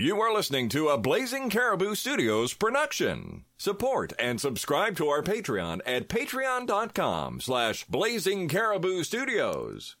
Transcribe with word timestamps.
You 0.00 0.20
are 0.20 0.32
listening 0.32 0.68
to 0.68 0.90
a 0.90 0.96
Blazing 0.96 1.50
Caribou 1.50 1.96
Studios 1.96 2.54
production. 2.54 3.44
Support 3.56 4.12
and 4.16 4.40
subscribe 4.40 4.96
to 4.98 5.08
our 5.08 5.22
Patreon 5.24 5.80
at 5.84 6.08
patreon.com 6.08 7.40
slash 7.40 7.84
blazing 7.86 8.46
caribou 8.46 9.02
studios. 9.02 9.96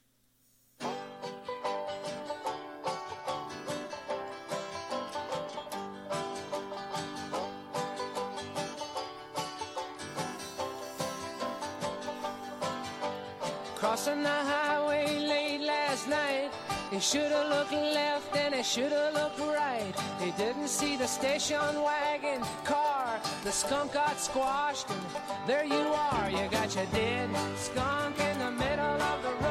Crossing 13.74 14.22
the 14.22 14.28
highway 14.28 15.18
late 15.18 15.60
last 15.62 16.06
night. 16.06 16.52
He 16.90 17.00
should 17.00 17.30
have 17.30 17.50
looked 17.50 17.72
left 17.72 18.34
and 18.34 18.54
he 18.54 18.62
should 18.62 18.92
have 18.92 19.12
looked 19.12 19.38
right. 19.40 19.92
He 20.18 20.30
didn't 20.32 20.68
see 20.68 20.96
the 20.96 21.06
station 21.06 21.82
wagon 21.82 22.42
car. 22.64 23.20
The 23.44 23.52
skunk 23.52 23.92
got 23.92 24.18
squashed 24.18 24.88
and 24.88 25.00
there 25.46 25.64
you 25.64 25.74
are. 25.74 26.30
You 26.30 26.48
got 26.50 26.74
your 26.74 26.86
dead 26.86 27.28
skunk 27.56 28.18
in 28.18 28.38
the 28.38 28.50
middle 28.50 29.02
of 29.02 29.22
the 29.22 29.32
road. 29.44 29.47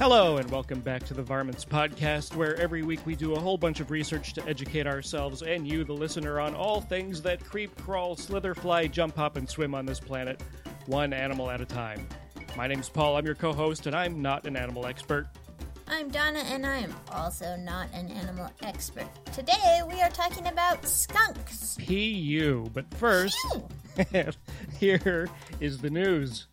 Hello, 0.00 0.38
and 0.38 0.50
welcome 0.50 0.80
back 0.80 1.04
to 1.04 1.12
the 1.12 1.22
Varmints 1.22 1.62
Podcast, 1.62 2.34
where 2.34 2.56
every 2.56 2.82
week 2.82 3.04
we 3.04 3.14
do 3.14 3.34
a 3.34 3.38
whole 3.38 3.58
bunch 3.58 3.80
of 3.80 3.90
research 3.90 4.32
to 4.32 4.42
educate 4.48 4.86
ourselves 4.86 5.42
and 5.42 5.68
you, 5.68 5.84
the 5.84 5.92
listener, 5.92 6.40
on 6.40 6.54
all 6.54 6.80
things 6.80 7.20
that 7.20 7.44
creep, 7.44 7.76
crawl, 7.82 8.16
slither, 8.16 8.54
fly, 8.54 8.86
jump, 8.86 9.14
hop, 9.14 9.36
and 9.36 9.46
swim 9.46 9.74
on 9.74 9.84
this 9.84 10.00
planet, 10.00 10.42
one 10.86 11.12
animal 11.12 11.50
at 11.50 11.60
a 11.60 11.66
time. 11.66 12.08
My 12.56 12.66
name's 12.66 12.88
Paul, 12.88 13.18
I'm 13.18 13.26
your 13.26 13.34
co 13.34 13.52
host, 13.52 13.86
and 13.86 13.94
I'm 13.94 14.22
not 14.22 14.46
an 14.46 14.56
animal 14.56 14.86
expert. 14.86 15.28
I'm 15.86 16.08
Donna, 16.08 16.38
and 16.46 16.64
I 16.64 16.78
am 16.78 16.94
also 17.12 17.54
not 17.56 17.92
an 17.92 18.08
animal 18.10 18.48
expert. 18.62 19.06
Today 19.34 19.82
we 19.86 20.00
are 20.00 20.08
talking 20.08 20.46
about 20.46 20.88
skunks. 20.88 21.76
P.U. 21.78 22.70
But 22.72 22.86
first, 22.94 23.36
here 24.78 25.28
is 25.60 25.76
the 25.76 25.90
news. 25.90 26.46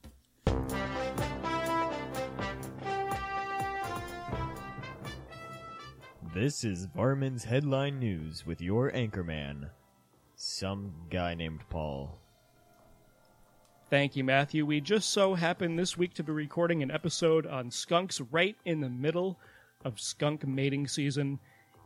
This 6.39 6.63
is 6.63 6.85
Varmint's 6.85 7.45
Headline 7.45 7.97
News 7.97 8.45
with 8.45 8.61
your 8.61 8.91
anchorman, 8.91 9.71
some 10.35 10.93
guy 11.09 11.33
named 11.33 11.61
Paul. 11.67 12.19
Thank 13.89 14.15
you, 14.15 14.23
Matthew. 14.23 14.63
We 14.63 14.79
just 14.79 15.09
so 15.09 15.33
happen 15.33 15.75
this 15.75 15.97
week 15.97 16.13
to 16.13 16.23
be 16.23 16.31
recording 16.31 16.83
an 16.83 16.91
episode 16.91 17.47
on 17.47 17.71
skunks 17.71 18.21
right 18.21 18.55
in 18.65 18.79
the 18.79 18.89
middle 18.89 19.39
of 19.83 19.99
skunk 19.99 20.45
mating 20.45 20.87
season. 20.87 21.39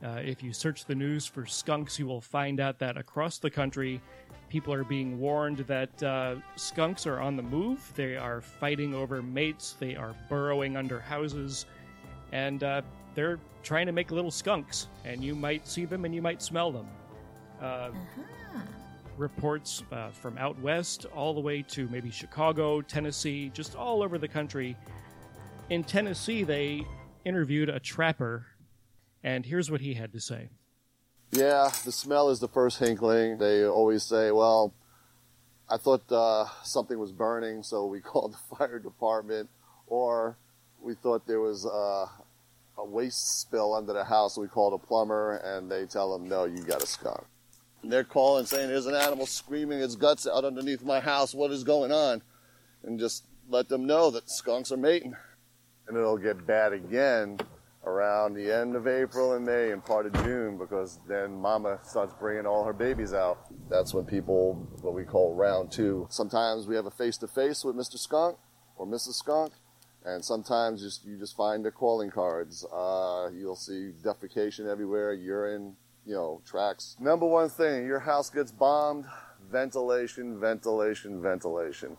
Uh, 0.03 0.19
if 0.21 0.43
you 0.43 0.51
search 0.51 0.83
the 0.83 0.95
news 0.95 1.25
for 1.25 1.45
skunks, 1.45 1.97
you 1.97 2.05
will 2.05 2.19
find 2.19 2.59
out 2.59 2.77
that 2.79 2.97
across 2.97 3.37
the 3.37 3.49
country, 3.49 4.01
people 4.49 4.73
are 4.73 4.83
being 4.83 5.17
warned 5.17 5.59
that 5.59 6.03
uh, 6.03 6.35
skunks 6.57 7.07
are 7.07 7.21
on 7.21 7.37
the 7.37 7.43
move. 7.43 7.89
They 7.95 8.17
are 8.17 8.41
fighting 8.41 8.93
over 8.93 9.21
mates, 9.21 9.77
they 9.79 9.95
are 9.95 10.13
burrowing 10.27 10.75
under 10.75 10.99
houses, 10.99 11.67
and 12.31 12.63
uh, 12.63 12.81
they're 13.15 13.39
trying 13.63 13.85
to 13.85 13.91
make 13.91 14.11
little 14.11 14.31
skunks. 14.31 14.87
And 15.05 15.23
you 15.23 15.35
might 15.35 15.67
see 15.67 15.85
them 15.85 16.05
and 16.05 16.13
you 16.13 16.21
might 16.21 16.41
smell 16.41 16.71
them. 16.71 16.87
Uh, 17.61 17.91
reports 19.17 19.83
uh, 19.91 20.09
from 20.09 20.37
out 20.37 20.59
west 20.59 21.05
all 21.13 21.33
the 21.33 21.39
way 21.39 21.61
to 21.61 21.87
maybe 21.89 22.09
Chicago, 22.09 22.81
Tennessee, 22.81 23.51
just 23.53 23.75
all 23.75 24.01
over 24.01 24.17
the 24.17 24.27
country. 24.27 24.75
In 25.69 25.83
Tennessee, 25.83 26.43
they 26.43 26.85
interviewed 27.23 27.69
a 27.69 27.79
trapper, 27.79 28.47
and 29.23 29.45
here's 29.45 29.69
what 29.69 29.79
he 29.79 29.93
had 29.93 30.11
to 30.13 30.19
say. 30.19 30.49
Yeah, 31.31 31.69
the 31.85 31.91
smell 31.91 32.29
is 32.29 32.39
the 32.39 32.47
first 32.47 32.79
hinkling. 32.79 33.37
They 33.37 33.63
always 33.65 34.03
say, 34.03 34.31
well, 34.31 34.73
I 35.69 35.77
thought 35.77 36.11
uh, 36.11 36.45
something 36.63 36.99
was 36.99 37.11
burning, 37.11 37.63
so 37.63 37.85
we 37.85 38.01
called 38.01 38.33
the 38.33 38.55
fire 38.55 38.79
department, 38.79 39.49
or 39.87 40.37
we 40.81 40.95
thought 40.95 41.27
there 41.27 41.39
was 41.39 41.65
uh, 41.65 42.07
a 42.81 42.85
waste 42.85 43.41
spill 43.41 43.73
under 43.73 43.93
the 43.93 44.03
house, 44.03 44.37
we 44.37 44.47
called 44.47 44.73
a 44.73 44.85
plumber, 44.85 45.37
and 45.37 45.71
they 45.71 45.85
tell 45.85 46.11
them, 46.11 46.27
no, 46.27 46.45
you 46.45 46.63
got 46.63 46.83
a 46.83 46.87
skunk. 46.87 47.23
And 47.83 47.91
they're 47.91 48.03
calling 48.03 48.45
saying, 48.45 48.69
there's 48.69 48.87
an 48.87 48.95
animal 48.95 49.25
screaming 49.25 49.79
its 49.81 49.95
guts 49.95 50.27
out 50.27 50.45
underneath 50.45 50.83
my 50.83 50.99
house. 50.99 51.33
What 51.33 51.51
is 51.51 51.63
going 51.63 51.91
on? 51.91 52.21
And 52.83 52.99
just 52.99 53.25
let 53.49 53.69
them 53.69 53.85
know 53.85 54.11
that 54.11 54.29
skunks 54.29 54.71
are 54.71 54.77
mating. 54.77 55.15
And 55.87 55.97
it'll 55.97 56.17
get 56.17 56.45
bad 56.45 56.73
again 56.73 57.39
around 57.83 58.35
the 58.35 58.51
end 58.51 58.75
of 58.75 58.87
April 58.87 59.33
and 59.33 59.45
May 59.45 59.71
and 59.71 59.83
part 59.83 60.05
of 60.05 60.13
June 60.23 60.57
because 60.57 60.99
then 61.07 61.33
mama 61.33 61.79
starts 61.83 62.13
bringing 62.19 62.45
all 62.45 62.63
her 62.63 62.73
babies 62.73 63.13
out. 63.13 63.47
That's 63.69 63.93
when 63.93 64.05
people, 64.05 64.53
what 64.81 64.93
we 64.93 65.03
call 65.03 65.33
round 65.33 65.71
two. 65.71 66.07
Sometimes 66.09 66.67
we 66.67 66.75
have 66.75 66.85
a 66.85 66.91
face 66.91 67.17
to 67.17 67.27
face 67.27 67.63
with 67.63 67.75
Mr. 67.75 67.97
Skunk 67.97 68.37
or 68.75 68.85
Mrs. 68.85 69.13
Skunk. 69.13 69.53
And 70.03 70.25
sometimes 70.25 70.81
just 70.81 71.05
you 71.05 71.17
just 71.17 71.37
find 71.37 71.63
their 71.63 71.71
calling 71.71 72.09
cards. 72.09 72.65
Uh, 72.73 73.29
you'll 73.33 73.55
see 73.55 73.91
defecation 74.03 74.67
everywhere, 74.67 75.13
urine, 75.13 75.75
you 76.05 76.15
know, 76.15 76.41
tracks. 76.45 76.95
Number 76.99 77.27
one 77.27 77.49
thing, 77.49 77.85
your 77.85 77.99
house 77.99 78.29
gets 78.29 78.51
bombed, 78.51 79.05
ventilation, 79.51 80.39
ventilation, 80.39 81.21
ventilation. 81.21 81.97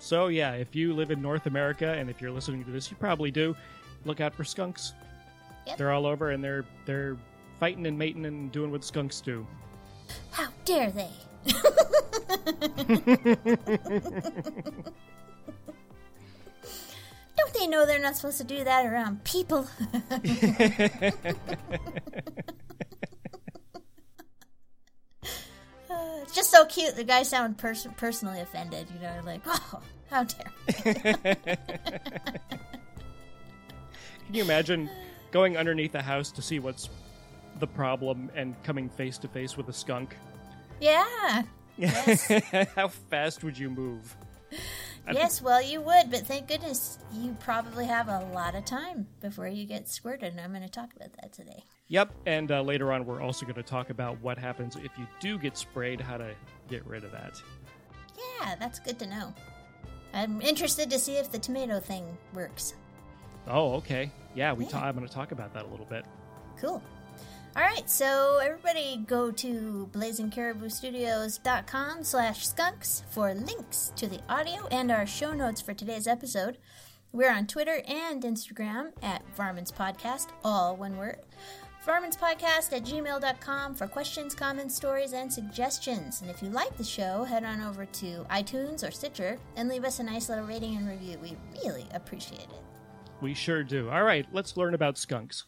So, 0.00 0.26
yeah, 0.26 0.54
if 0.54 0.74
you 0.74 0.92
live 0.92 1.12
in 1.12 1.22
North 1.22 1.46
America, 1.46 1.92
and 1.92 2.10
if 2.10 2.20
you're 2.20 2.32
listening 2.32 2.64
to 2.64 2.70
this, 2.70 2.90
you 2.90 2.96
probably 2.98 3.30
do, 3.30 3.56
look 4.04 4.20
out 4.20 4.34
for 4.34 4.44
skunks. 4.44 4.92
Yep. 5.66 5.78
They're 5.78 5.92
all 5.92 6.04
over, 6.04 6.32
and 6.32 6.42
they're 6.42 6.64
they're 6.84 7.16
fighting 7.60 7.86
and 7.86 7.96
mating 7.96 8.26
and 8.26 8.52
doing 8.52 8.70
what 8.70 8.84
skunks 8.84 9.20
do. 9.20 9.46
How 10.30 10.48
dare 10.64 10.90
they? 10.90 11.10
They 17.64 17.70
know 17.70 17.86
they're 17.86 17.98
not 17.98 18.14
supposed 18.14 18.36
to 18.36 18.44
do 18.44 18.62
that 18.62 18.84
around 18.84 19.24
people? 19.24 19.66
Uh, 25.90 26.18
it's 26.22 26.34
just 26.34 26.50
so 26.50 26.64
cute. 26.66 26.96
The 26.96 27.04
guy 27.04 27.22
sounded 27.22 27.56
pers- 27.56 27.86
personally 27.96 28.40
offended. 28.40 28.88
You 28.92 29.00
know, 29.00 29.20
like, 29.24 29.42
oh, 29.46 29.80
how 30.10 30.24
dare. 30.24 30.50
Can 34.26 34.32
you 34.32 34.42
imagine 34.42 34.90
going 35.30 35.56
underneath 35.56 35.94
a 35.94 36.02
house 36.02 36.32
to 36.32 36.42
see 36.42 36.58
what's 36.58 36.88
the 37.60 37.66
problem 37.68 38.30
and 38.34 38.60
coming 38.64 38.88
face 38.88 39.18
to 39.18 39.28
face 39.28 39.56
with 39.56 39.68
a 39.68 39.72
skunk? 39.72 40.16
Yeah. 40.80 41.42
Yes. 41.76 42.30
How 42.74 42.88
fast 42.88 43.44
would 43.44 43.56
you 43.56 43.70
move? 43.70 44.16
Yes, 45.12 45.42
well, 45.42 45.62
you 45.62 45.80
would, 45.82 46.10
but 46.10 46.26
thank 46.26 46.48
goodness 46.48 46.98
you 47.12 47.36
probably 47.40 47.84
have 47.86 48.08
a 48.08 48.20
lot 48.32 48.54
of 48.54 48.64
time 48.64 49.06
before 49.20 49.46
you 49.46 49.66
get 49.66 49.88
squirted, 49.88 50.32
and 50.32 50.40
I'm 50.40 50.50
going 50.50 50.62
to 50.62 50.68
talk 50.68 50.94
about 50.96 51.12
that 51.20 51.32
today. 51.32 51.64
Yep, 51.88 52.12
and 52.26 52.50
uh, 52.50 52.62
later 52.62 52.92
on, 52.92 53.04
we're 53.04 53.20
also 53.20 53.44
going 53.44 53.56
to 53.56 53.62
talk 53.62 53.90
about 53.90 54.18
what 54.22 54.38
happens 54.38 54.76
if 54.76 54.90
you 54.98 55.06
do 55.20 55.38
get 55.38 55.58
sprayed, 55.58 56.00
how 56.00 56.16
to 56.16 56.34
get 56.68 56.86
rid 56.86 57.04
of 57.04 57.12
that. 57.12 57.40
Yeah, 58.40 58.54
that's 58.58 58.78
good 58.78 58.98
to 59.00 59.06
know. 59.06 59.34
I'm 60.14 60.40
interested 60.40 60.90
to 60.90 60.98
see 60.98 61.16
if 61.16 61.30
the 61.30 61.38
tomato 61.38 61.80
thing 61.80 62.16
works. 62.32 62.74
Oh, 63.46 63.74
okay. 63.74 64.10
Yeah, 64.34 64.52
we 64.54 64.64
Yeah. 64.64 64.70
ta- 64.70 64.84
I'm 64.84 64.94
going 64.96 65.06
to 65.06 65.12
talk 65.12 65.32
about 65.32 65.52
that 65.54 65.64
a 65.64 65.68
little 65.68 65.86
bit. 65.86 66.06
Cool. 66.58 66.82
All 67.56 67.62
right, 67.62 67.88
so 67.88 68.40
everybody 68.42 69.04
go 69.06 69.30
to 69.30 69.88
blazingcariboustudios.com 69.92 72.02
slash 72.02 72.48
skunks 72.48 73.04
for 73.10 73.32
links 73.32 73.92
to 73.94 74.08
the 74.08 74.18
audio 74.28 74.66
and 74.72 74.90
our 74.90 75.06
show 75.06 75.32
notes 75.32 75.60
for 75.60 75.72
today's 75.72 76.08
episode. 76.08 76.58
We're 77.12 77.30
on 77.30 77.46
Twitter 77.46 77.80
and 77.86 78.24
Instagram 78.24 78.90
at 79.04 79.22
Varmints 79.36 79.70
Podcast, 79.70 80.30
all 80.42 80.74
one 80.74 80.96
word. 80.96 81.20
Varmints 81.86 82.16
Podcast 82.16 82.72
at 82.72 82.82
gmail.com 82.82 83.76
for 83.76 83.86
questions, 83.86 84.34
comments, 84.34 84.74
stories, 84.74 85.12
and 85.12 85.32
suggestions. 85.32 86.22
And 86.22 86.30
if 86.30 86.42
you 86.42 86.48
like 86.48 86.76
the 86.76 86.82
show, 86.82 87.22
head 87.22 87.44
on 87.44 87.60
over 87.60 87.86
to 87.86 88.26
iTunes 88.30 88.84
or 88.86 88.90
Stitcher 88.90 89.38
and 89.54 89.68
leave 89.68 89.84
us 89.84 90.00
a 90.00 90.02
nice 90.02 90.28
little 90.28 90.44
rating 90.44 90.76
and 90.76 90.88
review. 90.88 91.18
We 91.22 91.36
really 91.62 91.86
appreciate 91.92 92.40
it. 92.40 92.62
We 93.20 93.32
sure 93.32 93.62
do. 93.62 93.90
All 93.90 94.02
right, 94.02 94.26
let's 94.32 94.56
learn 94.56 94.74
about 94.74 94.98
skunks. 94.98 95.44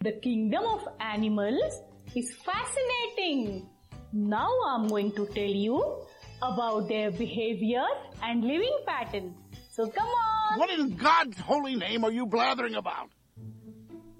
The 0.00 0.12
kingdom 0.12 0.64
of 0.64 0.86
animals 1.00 1.82
is 2.14 2.32
fascinating. 2.36 3.68
Now 4.12 4.48
I'm 4.68 4.86
going 4.86 5.10
to 5.12 5.26
tell 5.26 5.42
you 5.42 6.06
about 6.40 6.88
their 6.88 7.10
behavior 7.10 7.84
and 8.22 8.44
living 8.44 8.78
pattern. 8.86 9.34
So 9.72 9.88
come 9.88 10.06
on. 10.06 10.58
What 10.60 10.70
in 10.70 10.94
God's 10.94 11.40
holy 11.40 11.74
name 11.74 12.04
are 12.04 12.12
you 12.12 12.26
blathering 12.26 12.76
about? 12.76 13.10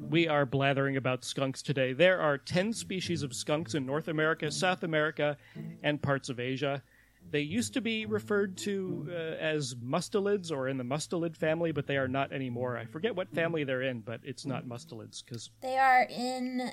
We 0.00 0.26
are 0.26 0.44
blathering 0.44 0.96
about 0.96 1.24
skunks 1.24 1.62
today. 1.62 1.92
There 1.92 2.20
are 2.20 2.38
10 2.38 2.72
species 2.72 3.22
of 3.22 3.32
skunks 3.32 3.74
in 3.74 3.86
North 3.86 4.08
America, 4.08 4.50
South 4.50 4.82
America, 4.82 5.36
and 5.84 6.02
parts 6.02 6.28
of 6.28 6.40
Asia. 6.40 6.82
They 7.30 7.40
used 7.40 7.74
to 7.74 7.80
be 7.80 8.06
referred 8.06 8.56
to 8.58 9.06
uh, 9.10 9.12
as 9.12 9.74
mustelids 9.74 10.50
or 10.50 10.68
in 10.68 10.78
the 10.78 10.84
mustelid 10.84 11.36
family, 11.36 11.72
but 11.72 11.86
they 11.86 11.96
are 11.96 12.08
not 12.08 12.32
anymore. 12.32 12.76
I 12.78 12.86
forget 12.86 13.14
what 13.14 13.28
family 13.30 13.64
they're 13.64 13.82
in, 13.82 14.00
but 14.00 14.20
it's 14.24 14.46
not 14.46 14.66
mustelids 14.66 15.22
because 15.24 15.50
They 15.60 15.76
are 15.76 16.06
in 16.10 16.70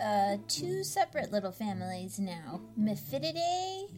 uh, 0.00 0.38
two 0.48 0.82
separate 0.84 1.30
little 1.30 1.52
families 1.52 2.18
now 2.18 2.60
Mephitidae. 2.78 3.90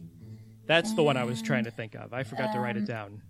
that's 0.65 0.93
the 0.93 1.03
one 1.03 1.17
I 1.17 1.23
was 1.23 1.41
trying 1.41 1.63
to 1.63 1.71
think 1.71 1.95
of. 1.95 2.13
I 2.13 2.23
forgot 2.23 2.53
to 2.53 2.59
write 2.59 2.77
it 2.77 2.85
down. 2.85 3.21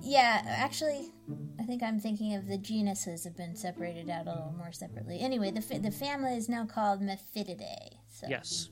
Yeah, 0.00 0.42
actually, 0.46 1.12
I 1.58 1.64
think 1.64 1.82
I'm 1.82 2.00
thinking 2.00 2.34
of 2.34 2.46
the 2.46 2.56
genuses 2.56 3.24
have 3.24 3.36
been 3.36 3.54
separated 3.54 4.08
out 4.08 4.26
a 4.26 4.30
little 4.30 4.54
more 4.56 4.72
separately. 4.72 5.20
Anyway, 5.20 5.50
the, 5.50 5.78
the 5.78 5.90
family 5.90 6.34
is 6.34 6.48
now 6.48 6.64
called 6.64 7.02
Mephitidae. 7.02 7.96
So. 8.08 8.26
Yes. 8.28 8.70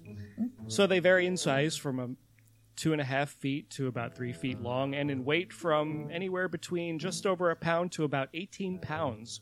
So 0.69 0.87
they 0.87 1.01
vary 1.01 1.27
in 1.27 1.37
size 1.37 1.77
from 1.77 1.99
a 2.01 2.09
two 2.79 2.93
and 2.93 3.01
a 3.01 3.05
half 3.05 3.29
feet 3.29 3.69
to 3.71 3.89
about 3.89 4.17
three 4.17 4.33
feet 4.33 4.61
long, 4.61 4.95
and 4.95 5.11
in 5.11 5.25
weight 5.25 5.53
from 5.53 6.09
anywhere 6.11 6.49
between 6.49 6.99
just 6.99 7.27
over 7.27 7.51
a 7.51 7.57
pound 7.57 7.93
to 7.93 8.05
about 8.05 8.29
18 8.33 8.79
pounds. 8.79 9.41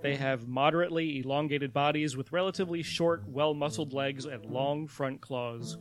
They 0.00 0.16
have 0.16 0.48
moderately 0.48 1.20
elongated 1.20 1.72
bodies 1.72 2.16
with 2.16 2.32
relatively 2.32 2.82
short, 2.82 3.22
well 3.28 3.54
muscled 3.54 3.92
legs 3.92 4.24
and 4.24 4.44
long 4.46 4.86
front 4.88 5.20
claws. 5.20 5.76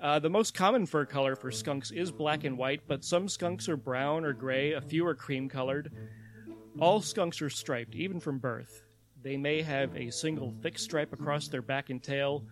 Uh, 0.00 0.18
the 0.18 0.28
most 0.28 0.54
common 0.54 0.84
fur 0.84 1.06
color 1.06 1.36
for 1.36 1.50
skunks 1.50 1.90
is 1.90 2.10
black 2.10 2.44
and 2.44 2.58
white, 2.58 2.82
but 2.86 3.04
some 3.04 3.28
skunks 3.28 3.68
are 3.68 3.76
brown 3.76 4.24
or 4.24 4.32
gray, 4.32 4.72
a 4.72 4.80
few 4.80 5.06
are 5.06 5.14
cream 5.14 5.48
colored. 5.48 5.90
All 6.80 7.00
skunks 7.00 7.40
are 7.40 7.48
striped, 7.48 7.94
even 7.94 8.20
from 8.20 8.38
birth. 8.38 8.82
They 9.22 9.36
may 9.36 9.62
have 9.62 9.96
a 9.96 10.10
single 10.10 10.54
thick 10.62 10.78
stripe 10.78 11.12
across 11.12 11.48
their 11.48 11.62
back 11.62 11.88
and 11.90 12.02
tail, 12.02 12.44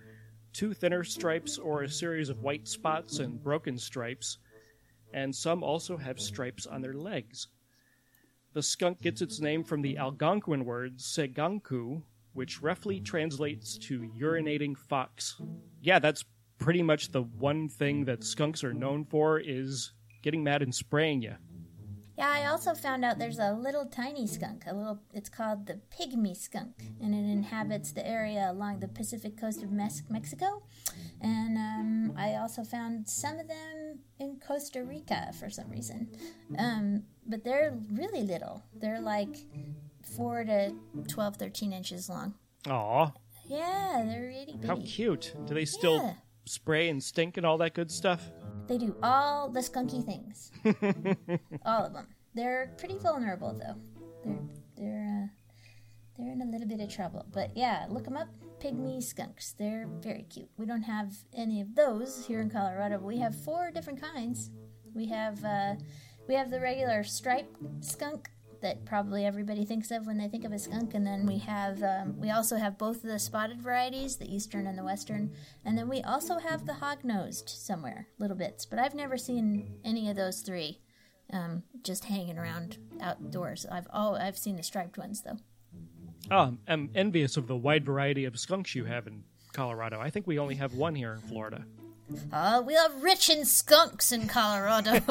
two 0.55 0.73
thinner 0.73 1.05
stripes, 1.05 1.59
or 1.59 1.83
a 1.83 1.89
series 1.89 2.31
of 2.31 2.43
white 2.43 2.67
spots 2.67 3.19
and 3.19 3.43
broken 3.43 3.77
stripes, 3.77 4.39
and 5.13 5.35
some 5.35 5.63
also 5.63 5.97
have 5.97 6.19
stripes 6.19 6.67
on 6.67 6.81
their 6.81 6.95
legs. 6.95 7.49
The 8.55 8.63
skunk 8.63 9.03
gets 9.03 9.21
its 9.21 9.41
name 9.41 9.65
from 9.65 9.83
the 9.83 9.99
Algonquin 9.99 10.65
word 10.65 10.99
seganku, 10.99 12.03
which 12.33 12.63
roughly 12.63 13.01
translates 13.01 13.77
to 13.79 14.11
urinating 14.19 14.79
fox. 14.79 15.41
Yeah, 15.83 15.99
that's 15.99 16.25
pretty 16.59 16.83
much 16.83 17.11
the 17.11 17.23
one 17.23 17.69
thing 17.69 18.05
that 18.05 18.25
skunks 18.25 18.63
are 18.63 18.73
known 18.73 19.05
for 19.05 19.41
is 19.41 19.93
getting 20.23 20.45
mad 20.45 20.63
and 20.63 20.75
spraying 20.75 21.21
you. 21.23 21.35
Yeah, 22.17 22.29
I 22.31 22.47
also 22.47 22.75
found 22.75 23.05
out 23.05 23.19
there's 23.19 23.41
a 23.41 23.53
little 23.53 23.87
tiny 23.87 24.27
skunk. 24.29 24.65
A 24.69 24.75
little, 24.75 25.01
it's 25.13 25.29
called 25.29 25.67
the 25.67 25.81
pygmy 25.91 26.37
skunk, 26.37 26.75
and 27.03 27.13
it 27.13 27.29
inhabits 27.31 27.91
the 27.93 28.07
area 28.07 28.49
along 28.51 28.79
the 28.81 28.87
Pacific 28.89 29.37
coast 29.37 29.63
of 29.65 29.73
Mes- 29.73 30.05
Mexico. 30.09 30.63
And 31.21 31.57
um, 31.59 32.15
I 32.17 32.37
also 32.37 32.63
found 32.63 33.09
some 33.09 33.39
of 33.41 33.49
them 33.49 33.99
in 34.21 34.39
Costa 34.47 34.85
Rica 34.85 35.33
for 35.41 35.51
some 35.51 35.69
reason. 35.71 36.09
Um, 36.57 37.03
but 37.27 37.43
they're 37.43 37.77
really 37.91 38.23
little. 38.23 38.63
They're 38.81 39.01
like 39.01 39.37
four 40.17 40.45
to 40.45 40.73
12, 41.09 41.37
13 41.37 41.73
inches 41.73 42.09
long. 42.09 42.35
Aw, 42.69 43.11
Yeah, 43.47 44.05
they're 44.07 44.29
really 44.29 44.57
how 44.67 44.77
cute. 44.77 45.35
Do 45.47 45.55
they 45.55 45.65
still 45.65 45.97
Yeah. 45.97 46.13
Spray 46.45 46.89
and 46.89 47.03
stink 47.03 47.37
and 47.37 47.47
all 47.47 47.59
that 47.59 47.75
good 47.75 47.91
stuff? 47.91 48.31
They 48.67 48.79
do 48.79 48.97
all 49.03 49.51
the 49.51 49.61
skunky 49.61 50.05
things. 50.05 50.51
all 51.65 51.85
of 51.85 51.93
them. 51.93 52.07
They're 52.35 52.75
pretty 52.79 52.99
vulnerable 52.99 53.53
though. 53.53 53.77
They're 54.25 54.43
they're 54.77 55.25
uh, 55.25 55.27
they're 56.17 56.33
in 56.33 56.43
a 56.43 56.47
little 56.47 56.69
bit 56.69 56.81
of 56.81 56.89
trouble. 56.89 57.27
But 57.33 57.51
yeah, 57.57 57.87
look 57.89 58.05
them 58.05 58.17
up. 58.17 58.29
Pygmy 58.59 59.03
skunks. 59.03 59.55
They're 59.59 59.89
very 60.01 60.23
cute. 60.23 60.49
We 60.57 60.67
don't 60.67 60.83
have 60.83 61.13
any 61.35 61.61
of 61.61 61.75
those 61.75 62.25
here 62.27 62.41
in 62.41 62.51
Colorado. 62.51 62.99
But 62.99 63.07
we 63.07 63.19
have 63.19 63.35
four 63.35 63.71
different 63.71 64.01
kinds. 64.01 64.51
We 64.95 65.07
have 65.07 65.45
uh, 65.45 65.75
we 66.27 66.35
have 66.35 66.51
the 66.51 66.61
regular 66.61 67.05
striped 67.05 67.57
skunk 67.81 68.31
that 68.65 68.85
probably 68.87 69.27
everybody 69.27 69.65
thinks 69.65 69.91
of 69.91 70.07
when 70.07 70.17
they 70.17 70.27
think 70.27 70.45
of 70.45 70.53
a 70.53 70.59
skunk, 70.59 70.95
and 70.95 71.07
then 71.07 71.27
we 71.27 71.39
have 71.39 71.83
um, 71.83 72.19
we 72.19 72.31
also 72.31 72.57
have 72.57 72.79
both 72.79 72.97
of 72.97 73.03
the 73.11 73.19
spotted 73.19 73.61
varieties, 73.61 74.17
the 74.17 74.35
eastern 74.35 74.67
and 74.67 74.77
the 74.77 74.83
western, 74.83 75.31
and 75.65 75.77
then 75.77 75.87
we 75.87 76.01
also 76.03 76.39
have 76.39 76.65
the 76.65 76.75
hog-nosed 76.75 77.49
somewhere, 77.49 78.09
little 78.19 78.37
bits. 78.37 78.65
But 78.65 78.79
I've 78.79 78.95
never 78.95 79.19
seen 79.19 79.77
any 79.85 80.09
of 80.09 80.17
those 80.17 80.41
three 80.41 80.81
um, 81.31 81.63
just 81.83 82.07
hanging 82.07 82.39
around 82.39 82.79
outdoors. 83.03 83.67
I've 83.71 83.87
oh 83.93 84.15
I've 84.15 84.39
seen 84.39 84.57
the 84.57 84.63
striped 84.63 84.97
ones 84.97 85.21
though. 85.23 85.37
Oh, 86.31 86.57
I'm 86.67 86.89
envious 86.95 87.37
of 87.37 87.47
the 87.47 87.57
wide 87.57 87.85
variety 87.85 88.25
of 88.25 88.39
skunks 88.39 88.75
you 88.75 88.87
have 88.87 89.07
in 89.07 89.25
Colorado. 89.53 90.01
I 90.01 90.09
think 90.09 90.27
we 90.27 90.39
only 90.39 90.55
have 90.55 90.73
one 90.73 90.95
here 90.95 91.13
in 91.13 91.21
Florida. 91.21 91.67
Oh, 92.33 92.63
we 92.63 92.77
are 92.77 92.91
rich 93.01 93.29
in 93.29 93.45
skunks 93.45 94.11
in 94.11 94.27
Colorado. 94.27 95.01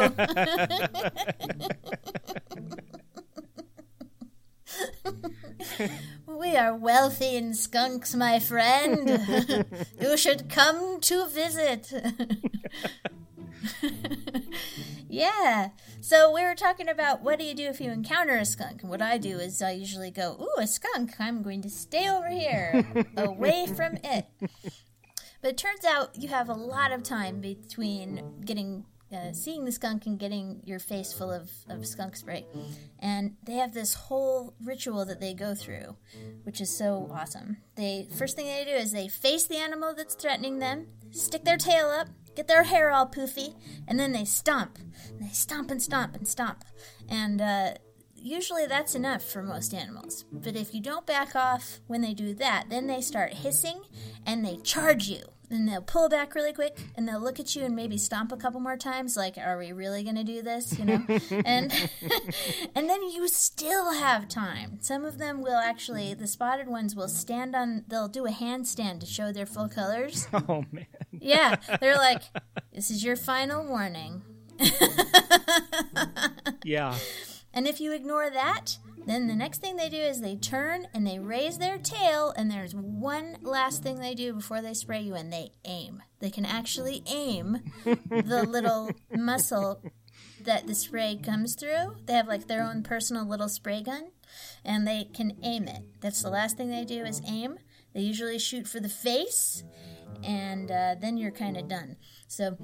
we 6.28 6.56
are 6.56 6.76
wealthy 6.76 7.36
in 7.36 7.54
skunks, 7.54 8.16
my 8.16 8.40
friend. 8.40 9.66
you 10.02 10.18
should 10.18 10.50
come 10.50 11.00
to 11.02 11.28
visit. 11.28 11.92
yeah. 15.10 15.70
So 16.02 16.34
we 16.34 16.44
were 16.44 16.56
talking 16.56 16.90
about 16.90 17.22
what 17.22 17.40
do 17.40 17.46
you 17.46 17.54
do 17.54 17.68
if 17.68 17.80
you 17.80 17.92
encounter 17.92 18.36
a 18.36 18.46
skunk? 18.46 18.82
And 18.82 18.90
what 18.90 19.02
I 19.02 19.18
do 19.18 19.38
is 19.38 19.62
I 19.62 19.72
usually 19.72 20.12
go, 20.12 20.38
"Ooh, 20.42 20.62
a 20.62 20.68
skunk! 20.68 21.14
I'm 21.20 21.42
going 21.42 21.62
to 21.62 21.70
stay 21.70 22.10
over 22.10 22.30
here, 22.30 22.86
away 23.18 23.68
from 23.68 23.98
it." 24.04 24.26
But 25.42 25.52
it 25.52 25.58
turns 25.58 25.84
out 25.84 26.18
you 26.22 26.30
have 26.30 26.50
a 26.50 26.54
lot 26.54 26.92
of 26.92 27.04
time 27.04 27.42
between 27.42 28.42
getting 28.46 28.86
uh, 29.14 29.34
seeing 29.34 29.66
the 29.66 29.72
skunk 29.72 30.06
and 30.06 30.20
getting 30.20 30.62
your 30.66 30.80
face 30.80 31.14
full 31.14 31.32
of, 31.32 31.50
of 31.70 31.86
skunk 31.86 32.16
spray. 32.16 32.46
And 33.00 33.36
they 33.46 33.54
have 33.54 33.74
this 33.74 33.94
whole 33.94 34.54
ritual 34.64 35.06
that 35.06 35.20
they 35.20 35.34
go 35.34 35.56
through, 35.56 35.96
which 36.44 36.62
is 36.62 36.76
so 36.76 37.10
awesome. 37.14 37.58
They 37.76 38.08
first 38.18 38.36
thing 38.36 38.46
they 38.46 38.66
do 38.66 38.72
is 38.72 38.92
they 38.92 39.08
face 39.08 39.46
the 39.46 39.58
animal 39.58 39.94
that's 39.96 40.16
threatening 40.16 40.60
them, 40.60 40.88
stick 41.12 41.44
their 41.44 41.58
tail 41.58 41.88
up, 41.88 42.08
get 42.36 42.48
their 42.48 42.64
hair 42.64 42.92
all 42.92 43.08
poofy, 43.08 43.56
and 43.88 44.00
then 44.00 44.12
they 44.12 44.26
stomp. 44.26 44.80
They 45.20 45.30
stomp 45.30 45.72
and 45.72 45.82
stomp 45.82 46.16
and 46.16 46.28
stomp. 46.28 46.64
And 47.10 47.42
uh, 47.42 47.74
usually 48.16 48.66
that's 48.66 48.96
enough 48.96 49.24
for 49.24 49.44
most 49.44 49.74
animals. 49.74 50.26
But 50.32 50.56
if 50.56 50.74
you 50.74 50.82
don't 50.82 51.06
back 51.06 51.36
off 51.36 51.80
when 51.88 52.02
they 52.02 52.14
do 52.14 52.34
that, 52.36 52.66
then 52.70 52.88
they 52.88 53.02
start 53.02 53.34
hissing 53.34 53.82
and 54.26 54.46
they 54.46 54.58
charge 54.58 55.08
you. 55.08 55.22
And 55.54 55.68
they'll 55.68 55.84
pull 55.84 56.10
back 56.10 56.34
really 56.34 56.52
quick 56.52 56.78
and 56.96 57.08
they'll 57.08 57.22
look 57.22 57.40
at 57.40 57.56
you 57.56 57.64
and 57.64 57.76
maybe 57.76 57.96
stomp 57.96 58.32
a 58.32 58.38
couple 58.38 58.60
more 58.60 58.76
times 58.76 59.16
like 59.16 59.38
are 59.38 59.56
we 59.56 59.72
really 59.72 60.04
going 60.04 60.16
to 60.16 60.24
do 60.24 60.42
this, 60.42 60.78
you 60.80 60.86
know? 60.86 61.06
and 61.46 61.72
and 62.76 62.90
then 62.90 63.04
you 63.04 63.28
still 63.28 63.94
have 63.94 64.28
time. 64.28 64.80
Some 64.82 65.06
of 65.06 65.20
them 65.20 65.44
will 65.44 65.60
actually 65.60 66.16
the 66.16 66.26
spotted 66.26 66.68
ones 66.68 66.96
will 66.96 67.08
stand 67.08 67.56
on 67.56 67.84
they'll 67.88 68.08
do 68.08 68.26
a 68.26 68.32
handstand 68.32 69.02
to 69.02 69.06
show 69.06 69.32
their 69.32 69.46
full 69.46 69.70
colors. 69.70 70.28
Oh 70.50 70.66
man. 70.72 70.88
Yeah, 71.12 71.56
they're 71.80 71.96
like 71.96 72.24
this 72.74 72.90
is 72.90 73.04
your 73.04 73.16
final 73.16 73.66
warning. 73.66 74.24
Yeah. 76.64 76.98
And 77.54 77.68
if 77.68 77.80
you 77.80 77.94
ignore 77.94 78.30
that, 78.32 78.78
then 79.06 79.28
the 79.28 79.36
next 79.36 79.60
thing 79.60 79.76
they 79.76 79.90
do 79.90 79.98
is 79.98 80.22
they 80.22 80.36
turn 80.36 80.88
and 80.94 81.06
they 81.06 81.20
raise 81.20 81.58
their 81.58 81.78
tail, 81.78 82.34
and 82.36 82.50
there's 82.50 82.74
one 82.74 83.38
last 83.42 83.84
thing 83.84 84.00
they 84.00 84.16
do 84.16 84.34
before 84.34 84.62
they 84.62 84.74
spray 84.74 85.02
you, 85.02 85.16
and 85.16 85.32
they 85.32 85.52
aim. 85.66 86.02
They 86.20 86.30
can 86.30 86.46
actually 86.46 87.04
aim 87.08 87.60
the 87.84 88.44
little 88.48 88.92
muscle 89.12 89.82
that 90.42 90.68
the 90.68 90.76
spray 90.76 91.20
comes 91.22 91.56
through. 91.56 91.98
They 92.06 92.14
have 92.14 92.28
like 92.28 92.48
their 92.48 92.64
own 92.64 92.84
personal 92.84 93.28
little 93.28 93.50
spray 93.50 93.82
gun, 93.82 94.12
and 94.64 94.88
they 94.88 95.06
can 95.14 95.38
aim 95.44 95.68
it. 95.68 95.84
That's 96.02 96.22
the 96.22 96.30
last 96.30 96.58
thing 96.58 96.70
they 96.70 96.86
do 96.86 97.04
is 97.04 97.22
aim. 97.28 97.60
They 97.94 98.02
usually 98.02 98.40
shoot 98.40 98.68
for 98.68 98.80
the 98.80 98.90
face, 98.90 99.64
and 100.24 100.72
uh, 100.72 100.96
then 101.00 101.18
you're 101.18 101.32
kind 101.32 101.58
of 101.58 101.68
done. 101.68 101.98
So 102.28 102.58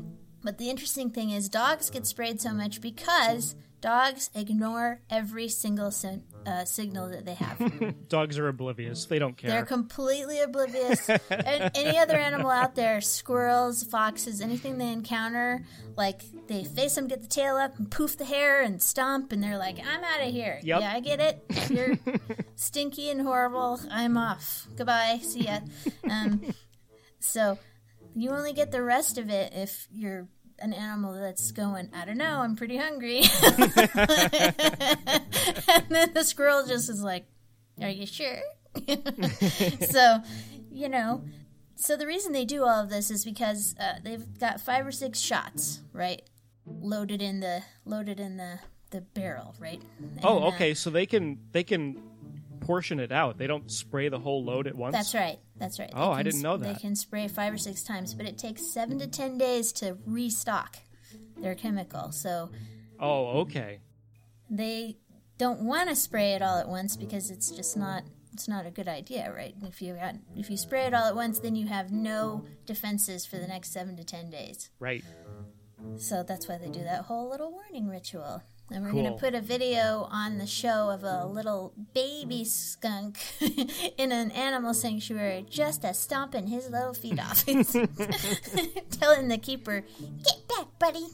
But 0.43 0.57
the 0.57 0.69
interesting 0.69 1.09
thing 1.09 1.31
is, 1.31 1.49
dogs 1.49 1.89
get 1.89 2.05
sprayed 2.05 2.39
so 2.41 2.51
much 2.53 2.81
because 2.81 3.55
dogs 3.81 4.29
ignore 4.35 4.99
every 5.09 5.47
single 5.47 5.91
sin- 5.91 6.23
uh, 6.45 6.65
signal 6.65 7.09
that 7.09 7.25
they 7.25 7.33
have. 7.33 7.59
Dogs 8.09 8.37
are 8.37 8.47
oblivious. 8.47 9.05
They 9.05 9.19
don't 9.19 9.37
care. 9.37 9.51
They're 9.51 9.65
completely 9.65 10.39
oblivious. 10.39 11.07
and 11.09 11.19
any 11.75 11.97
other 11.97 12.17
animal 12.17 12.49
out 12.49 12.75
there, 12.75 13.01
squirrels, 13.01 13.83
foxes, 13.83 14.41
anything 14.41 14.77
they 14.77 14.91
encounter, 14.91 15.63
like 15.95 16.21
they 16.47 16.63
face 16.63 16.95
them, 16.95 17.07
get 17.07 17.21
the 17.21 17.27
tail 17.27 17.55
up, 17.57 17.77
and 17.77 17.91
poof 17.91 18.17
the 18.17 18.25
hair 18.25 18.61
and 18.61 18.81
stomp, 18.81 19.31
and 19.31 19.43
they're 19.43 19.57
like, 19.57 19.79
I'm 19.79 20.03
out 20.03 20.27
of 20.27 20.31
here. 20.33 20.59
Yep. 20.63 20.81
Yeah, 20.81 20.91
I 20.93 20.99
get 21.01 21.19
it. 21.19 21.43
You're 21.69 21.97
stinky 22.55 23.09
and 23.09 23.21
horrible. 23.21 23.79
I'm 23.91 24.17
off. 24.17 24.67
Goodbye. 24.75 25.19
See 25.21 25.41
ya. 25.45 25.59
Um, 26.09 26.53
so 27.19 27.59
you 28.21 28.31
only 28.31 28.53
get 28.53 28.71
the 28.71 28.81
rest 28.81 29.17
of 29.17 29.29
it 29.29 29.53
if 29.53 29.87
you're 29.91 30.27
an 30.59 30.73
animal 30.73 31.13
that's 31.13 31.51
going, 31.51 31.89
I 31.93 32.05
don't 32.05 32.17
know, 32.17 32.39
I'm 32.39 32.55
pretty 32.55 32.77
hungry. 32.77 33.19
and 33.19 33.31
then 35.89 36.13
the 36.13 36.23
squirrel 36.23 36.65
just 36.65 36.89
is 36.89 37.01
like, 37.01 37.25
Are 37.81 37.89
you 37.89 38.05
sure? 38.05 38.39
so, 39.89 40.21
you 40.71 40.89
know, 40.89 41.23
so 41.75 41.95
the 41.95 42.05
reason 42.05 42.33
they 42.33 42.45
do 42.45 42.63
all 42.63 42.83
of 42.83 42.89
this 42.89 43.09
is 43.09 43.23
because 43.23 43.75
uh, 43.79 43.93
they've 44.03 44.39
got 44.39 44.59
five 44.59 44.85
or 44.85 44.91
six 44.91 45.19
shots, 45.19 45.79
right? 45.93 46.21
Loaded 46.65 47.21
in 47.21 47.39
the 47.39 47.63
loaded 47.85 48.19
in 48.19 48.37
the 48.37 48.59
the 48.91 49.01
barrel, 49.01 49.55
right? 49.59 49.81
And, 49.99 50.19
oh, 50.23 50.43
uh, 50.43 50.47
okay. 50.49 50.73
So 50.73 50.89
they 50.89 51.05
can 51.05 51.39
they 51.51 51.63
can 51.63 52.01
portion 52.69 52.99
it 52.99 53.11
out. 53.11 53.39
They 53.39 53.47
don't 53.47 53.71
spray 53.71 54.09
the 54.09 54.19
whole 54.19 54.43
load 54.43 54.67
at 54.67 54.75
once. 54.75 54.93
That's 54.93 55.15
right. 55.15 55.39
That's 55.57 55.79
right. 55.79 55.89
Oh, 55.95 56.11
I 56.11 56.21
didn't 56.21 56.43
know 56.43 56.55
that. 56.55 56.75
They 56.75 56.79
can 56.79 56.95
spray 56.95 57.27
five 57.27 57.51
or 57.51 57.57
six 57.57 57.81
times, 57.81 58.13
but 58.13 58.27
it 58.27 58.37
takes 58.37 58.71
seven 58.71 58.99
to 58.99 59.07
ten 59.07 59.39
days 59.39 59.71
to 59.73 59.97
restock 60.05 60.77
their 61.35 61.55
chemical. 61.55 62.11
So 62.11 62.51
Oh, 62.99 63.39
okay. 63.41 63.79
they 64.51 64.97
don't 65.39 65.61
want 65.61 65.89
to 65.89 65.95
spray 65.95 66.33
it 66.33 66.43
all 66.43 66.59
at 66.59 66.69
once 66.69 66.95
because 66.95 67.31
it's 67.31 67.49
just 67.49 67.75
not 67.75 68.03
it's 68.33 68.47
not 68.47 68.67
a 68.67 68.71
good 68.71 68.87
idea, 68.87 69.33
right? 69.35 69.55
If 69.63 69.81
you 69.81 69.95
got 69.95 70.13
if 70.37 70.51
you 70.51 70.55
spray 70.57 70.85
it 70.85 70.93
all 70.93 71.05
at 71.07 71.15
once, 71.15 71.39
then 71.39 71.55
you 71.55 71.65
have 71.67 71.91
no 71.91 72.45
defenses 72.67 73.25
for 73.25 73.37
the 73.39 73.47
next 73.47 73.73
seven 73.73 73.97
to 73.97 74.03
ten 74.03 74.29
days. 74.29 74.69
Right. 74.79 75.03
So 75.97 76.21
that's 76.21 76.47
why 76.47 76.59
they 76.59 76.69
do 76.69 76.83
that 76.83 77.05
whole 77.05 77.29
little 77.31 77.51
warning 77.51 77.87
ritual. 77.87 78.43
And 78.71 78.83
we're 78.83 78.91
Cool. 78.91 79.01
going 79.01 79.13
to 79.13 79.19
put 79.19 79.33
a 79.33 79.41
video 79.41 80.07
on 80.11 80.37
the 80.37 80.45
show 80.45 80.89
of 80.91 81.03
a 81.03 81.25
little 81.25 81.73
baby 81.93 82.45
skunk 82.45 83.17
in 83.97 84.11
an 84.11 84.29
animal 84.31 84.73
sanctuary 84.75 85.45
just 85.49 85.83
a 85.83 85.93
stomping 85.93 86.47
his 86.47 86.69
little 86.69 86.93
feet 86.93 87.19
off. 87.23 87.43
Telling 88.91 89.27
the 89.27 89.39
keeper, 89.41 89.83
Get 90.23 90.47
back, 90.47 90.67
buddy. 90.79 91.05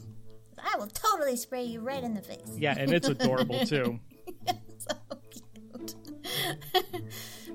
I 0.58 0.76
will 0.78 0.86
totally 0.88 1.36
spray 1.36 1.64
you 1.64 1.80
right 1.80 2.02
in 2.02 2.14
the 2.14 2.20
face. 2.22 2.50
Yeah, 2.58 2.74
and 2.78 2.92
it's 2.92 3.08
adorable 3.08 3.64
too. 3.66 4.00
so 4.78 4.94
cute. 5.30 5.94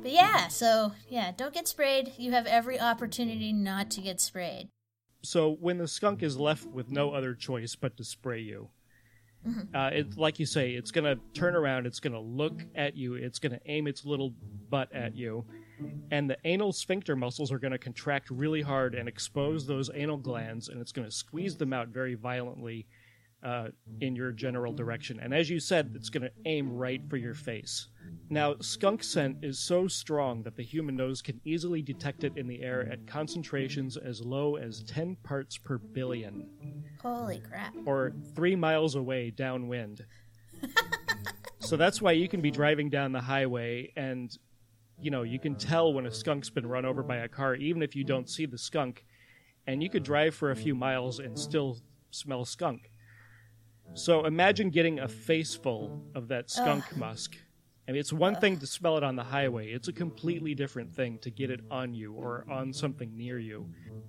but 0.01 0.11
yeah, 0.11 0.47
so 0.47 0.93
yeah, 1.09 1.31
don't 1.35 1.53
get 1.53 1.67
sprayed. 1.67 2.13
You 2.17 2.31
have 2.31 2.45
every 2.47 2.79
opportunity 2.79 3.53
not 3.53 3.91
to 3.91 4.01
get 4.01 4.19
sprayed. 4.21 4.69
So 5.23 5.51
when 5.59 5.77
the 5.77 5.87
skunk 5.87 6.23
is 6.23 6.37
left 6.37 6.65
with 6.65 6.89
no 6.89 7.11
other 7.11 7.35
choice 7.35 7.75
but 7.75 7.97
to 7.97 8.03
spray 8.03 8.39
you, 8.39 8.69
uh, 9.73 9.89
it, 9.93 10.17
like 10.17 10.39
you 10.39 10.45
say, 10.45 10.71
it's 10.71 10.91
going 10.91 11.05
to 11.05 11.19
turn 11.33 11.55
around, 11.55 11.85
it's 11.85 11.99
going 11.99 12.13
to 12.13 12.19
look 12.19 12.63
at 12.75 12.95
you, 12.95 13.15
it's 13.15 13.39
going 13.39 13.51
to 13.51 13.59
aim 13.65 13.87
its 13.87 14.05
little 14.05 14.33
butt 14.69 14.91
at 14.93 15.15
you, 15.15 15.43
and 16.11 16.29
the 16.29 16.37
anal 16.45 16.71
sphincter 16.71 17.15
muscles 17.15 17.51
are 17.51 17.59
going 17.59 17.71
to 17.71 17.77
contract 17.77 18.29
really 18.29 18.61
hard 18.61 18.93
and 18.93 19.09
expose 19.09 19.65
those 19.65 19.89
anal 19.93 20.17
glands, 20.17 20.69
and 20.69 20.79
it's 20.79 20.91
going 20.91 21.07
to 21.07 21.13
squeeze 21.13 21.57
them 21.57 21.73
out 21.73 21.87
very 21.87 22.13
violently 22.13 22.85
uh, 23.43 23.69
in 24.01 24.15
your 24.15 24.31
general 24.31 24.73
direction. 24.73 25.19
And 25.19 25.33
as 25.33 25.49
you 25.49 25.59
said, 25.59 25.91
it's 25.95 26.09
going 26.09 26.23
to 26.23 26.31
aim 26.45 26.71
right 26.71 27.01
for 27.09 27.17
your 27.17 27.33
face. 27.33 27.87
Now, 28.29 28.55
skunk 28.61 29.03
scent 29.03 29.37
is 29.41 29.59
so 29.59 29.87
strong 29.87 30.43
that 30.43 30.55
the 30.55 30.63
human 30.63 30.95
nose 30.95 31.21
can 31.21 31.41
easily 31.43 31.81
detect 31.81 32.23
it 32.23 32.37
in 32.37 32.47
the 32.47 32.61
air 32.61 32.87
at 32.91 33.05
concentrations 33.07 33.97
as 33.97 34.21
low 34.21 34.55
as 34.55 34.83
10 34.83 35.17
parts 35.23 35.57
per 35.57 35.77
billion, 35.77 36.47
Holy 37.01 37.39
crap. 37.39 37.73
or 37.85 38.13
three 38.35 38.55
miles 38.55 38.95
away 38.95 39.31
downwind. 39.31 40.05
so 41.59 41.75
that's 41.75 42.01
why 42.01 42.11
you 42.11 42.27
can 42.27 42.41
be 42.41 42.51
driving 42.51 42.89
down 42.89 43.11
the 43.11 43.21
highway 43.21 43.91
and, 43.95 44.37
you 44.99 45.11
know, 45.11 45.23
you 45.23 45.39
can 45.39 45.55
tell 45.55 45.93
when 45.93 46.05
a 46.05 46.11
skunk's 46.11 46.49
been 46.49 46.67
run 46.67 46.85
over 46.85 47.03
by 47.03 47.17
a 47.17 47.27
car, 47.27 47.55
even 47.55 47.81
if 47.81 47.95
you 47.95 48.03
don't 48.03 48.29
see 48.29 48.45
the 48.45 48.57
skunk. 48.57 49.03
And 49.67 49.81
you 49.81 49.89
could 49.89 50.03
drive 50.03 50.35
for 50.35 50.51
a 50.51 50.55
few 50.55 50.73
miles 50.75 51.19
and 51.19 51.37
still 51.37 51.79
smell 52.11 52.45
skunk. 52.45 52.90
So 53.93 54.25
imagine 54.25 54.69
getting 54.69 54.99
a 54.99 55.07
face 55.07 55.53
full 55.53 56.01
of 56.15 56.27
that 56.29 56.49
skunk 56.49 56.95
musk. 56.95 57.35
I 57.87 57.91
mean, 57.91 57.99
it's 57.99 58.13
one 58.13 58.35
thing 58.35 58.57
to 58.59 58.67
smell 58.67 58.97
it 58.97 59.03
on 59.03 59.15
the 59.15 59.23
highway. 59.23 59.71
It's 59.71 59.89
a 59.89 59.93
completely 59.93 60.55
different 60.55 60.93
thing 60.93 61.17
to 61.19 61.29
get 61.29 61.49
it 61.49 61.59
on 61.69 61.93
you 61.93 62.13
or 62.13 62.45
on 62.49 62.71
something 62.71 63.15
near 63.17 63.37
you. 63.37 63.67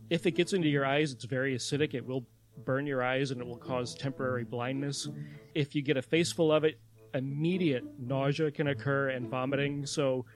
If 0.08 0.26
it 0.26 0.32
gets 0.32 0.52
into 0.52 0.68
your 0.68 0.86
eyes, 0.86 1.10
it's 1.10 1.24
very 1.24 1.56
acidic. 1.56 1.94
It 1.94 2.06
will 2.06 2.24
burn 2.64 2.86
your 2.86 3.02
eyes 3.02 3.32
and 3.32 3.40
it 3.40 3.46
will 3.46 3.56
cause 3.56 3.94
temporary 3.94 4.44
blindness. 4.44 5.08
If 5.54 5.74
you 5.74 5.82
get 5.82 5.96
a 5.96 6.02
face 6.02 6.30
full 6.30 6.52
of 6.52 6.64
it, 6.64 6.78
immediate 7.14 7.84
nausea 7.98 8.50
can 8.50 8.68
occur 8.68 9.08
and 9.08 9.28
vomiting. 9.28 9.84
So 9.84 10.26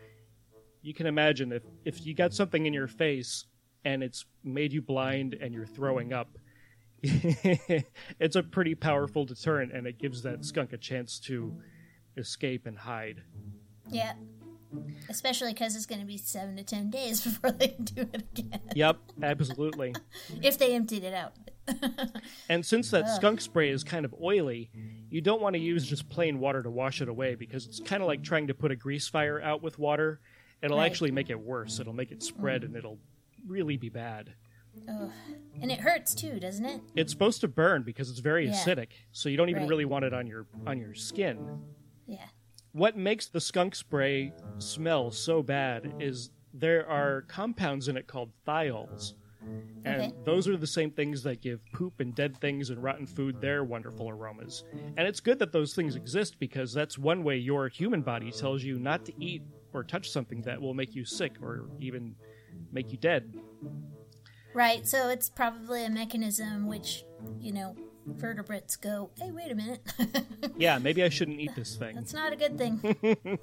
you 0.82 0.92
can 0.92 1.06
imagine 1.06 1.52
if, 1.52 1.62
if 1.84 2.04
you 2.04 2.14
got 2.14 2.34
something 2.34 2.66
in 2.66 2.72
your 2.72 2.88
face 2.88 3.46
and 3.84 4.02
it's 4.02 4.24
made 4.42 4.72
you 4.72 4.82
blind 4.82 5.34
and 5.40 5.54
you're 5.54 5.66
throwing 5.66 6.12
up, 6.12 6.36
it's 8.20 8.36
a 8.36 8.42
pretty 8.42 8.74
powerful 8.74 9.24
deterrent 9.24 9.72
and 9.72 9.86
it 9.86 9.98
gives 9.98 10.22
that 10.22 10.44
skunk 10.44 10.72
a 10.72 10.78
chance 10.78 11.18
to 11.20 11.54
escape 12.16 12.66
and 12.66 12.78
hide. 12.78 13.22
Yeah. 13.90 14.14
Especially 15.08 15.52
because 15.52 15.76
it's 15.76 15.86
going 15.86 16.00
to 16.00 16.06
be 16.06 16.18
seven 16.18 16.56
to 16.56 16.64
ten 16.64 16.90
days 16.90 17.20
before 17.24 17.52
they 17.52 17.76
do 17.82 18.02
it 18.12 18.24
again. 18.36 18.60
Yep, 18.74 18.98
absolutely. 19.22 19.94
if 20.42 20.58
they 20.58 20.74
emptied 20.74 21.04
it 21.04 21.14
out. 21.14 21.32
And 22.48 22.64
since 22.64 22.90
that 22.90 23.08
skunk 23.16 23.40
spray 23.40 23.70
is 23.70 23.82
kind 23.82 24.04
of 24.04 24.14
oily, 24.22 24.70
you 25.10 25.20
don't 25.20 25.40
want 25.40 25.54
to 25.54 25.60
use 25.60 25.84
just 25.84 26.08
plain 26.08 26.38
water 26.38 26.62
to 26.62 26.70
wash 26.70 27.00
it 27.00 27.08
away 27.08 27.34
because 27.34 27.66
it's 27.66 27.80
kind 27.80 28.02
of 28.02 28.06
like 28.06 28.22
trying 28.22 28.46
to 28.48 28.54
put 28.54 28.70
a 28.70 28.76
grease 28.76 29.08
fire 29.08 29.40
out 29.40 29.62
with 29.62 29.78
water. 29.78 30.20
It'll 30.62 30.78
Right. 30.78 30.86
actually 30.86 31.10
make 31.10 31.30
it 31.30 31.38
worse. 31.40 31.80
It'll 31.80 31.92
make 31.92 32.12
it 32.12 32.22
spread 32.22 32.62
mm. 32.62 32.66
and 32.66 32.76
it'll 32.76 32.98
really 33.46 33.76
be 33.76 33.88
bad. 33.88 34.34
Ugh. 34.88 35.10
And 35.62 35.72
it 35.72 35.80
hurts 35.80 36.14
too, 36.14 36.38
doesn't 36.38 36.64
it? 36.64 36.80
It's 36.94 37.12
supposed 37.12 37.40
to 37.40 37.48
burn 37.48 37.82
because 37.82 38.10
it's 38.10 38.18
very 38.20 38.46
Yeah. 38.46 38.52
acidic, 38.52 38.92
so 39.12 39.28
you 39.28 39.36
don't 39.36 39.48
even 39.48 39.62
Right. 39.62 39.68
really 39.70 39.84
want 39.84 40.04
it 40.04 40.12
on 40.12 40.26
your 40.26 40.46
on 40.66 40.78
your 40.78 40.94
skin. 40.94 41.50
Yeah. 42.06 42.28
What 42.72 42.96
makes 42.96 43.28
the 43.28 43.40
skunk 43.40 43.74
spray 43.74 44.34
smell 44.58 45.10
so 45.10 45.42
bad 45.42 45.94
is 45.98 46.30
there 46.52 46.86
are 46.88 47.22
compounds 47.22 47.88
in 47.88 47.96
it 47.96 48.06
called 48.06 48.32
thiols. 48.46 49.14
And 49.84 50.02
Okay. 50.02 50.14
those 50.24 50.48
are 50.48 50.56
the 50.56 50.66
same 50.66 50.90
things 50.90 51.22
that 51.22 51.40
give 51.40 51.60
poop 51.72 52.00
and 52.00 52.14
dead 52.14 52.40
things 52.40 52.70
and 52.70 52.82
rotten 52.82 53.06
food 53.06 53.40
their 53.40 53.64
wonderful 53.64 54.08
aromas. 54.10 54.64
And 54.96 55.06
it's 55.06 55.20
good 55.20 55.38
that 55.38 55.52
those 55.52 55.74
things 55.74 55.94
exist 55.96 56.38
because 56.38 56.72
that's 56.72 56.98
one 56.98 57.22
way 57.24 57.36
your 57.38 57.68
human 57.68 58.02
body 58.02 58.32
tells 58.32 58.62
you 58.64 58.78
not 58.78 59.04
to 59.06 59.14
eat 59.24 59.44
or 59.72 59.84
touch 59.84 60.10
something 60.10 60.42
that 60.42 60.60
will 60.60 60.74
make 60.74 60.94
you 60.94 61.04
sick 61.04 61.36
or 61.40 61.70
even 61.78 62.16
make 62.72 62.92
you 62.92 62.98
dead. 62.98 63.32
Right, 64.56 64.86
so 64.86 65.10
it's 65.10 65.28
probably 65.28 65.84
a 65.84 65.90
mechanism 65.90 66.66
which, 66.66 67.04
you 67.38 67.52
know, 67.52 67.76
vertebrates 68.06 68.74
go, 68.74 69.10
hey, 69.18 69.30
wait 69.30 69.52
a 69.52 69.54
minute. 69.54 69.82
Yeah, 70.56 70.78
maybe 70.78 71.02
I 71.02 71.10
shouldn't 71.10 71.38
eat 71.38 71.54
this 71.54 71.76
thing. 71.76 71.94
That's 71.94 72.14
not 72.14 72.32
a 72.32 72.36
good 72.36 72.56
thing. 72.56 73.38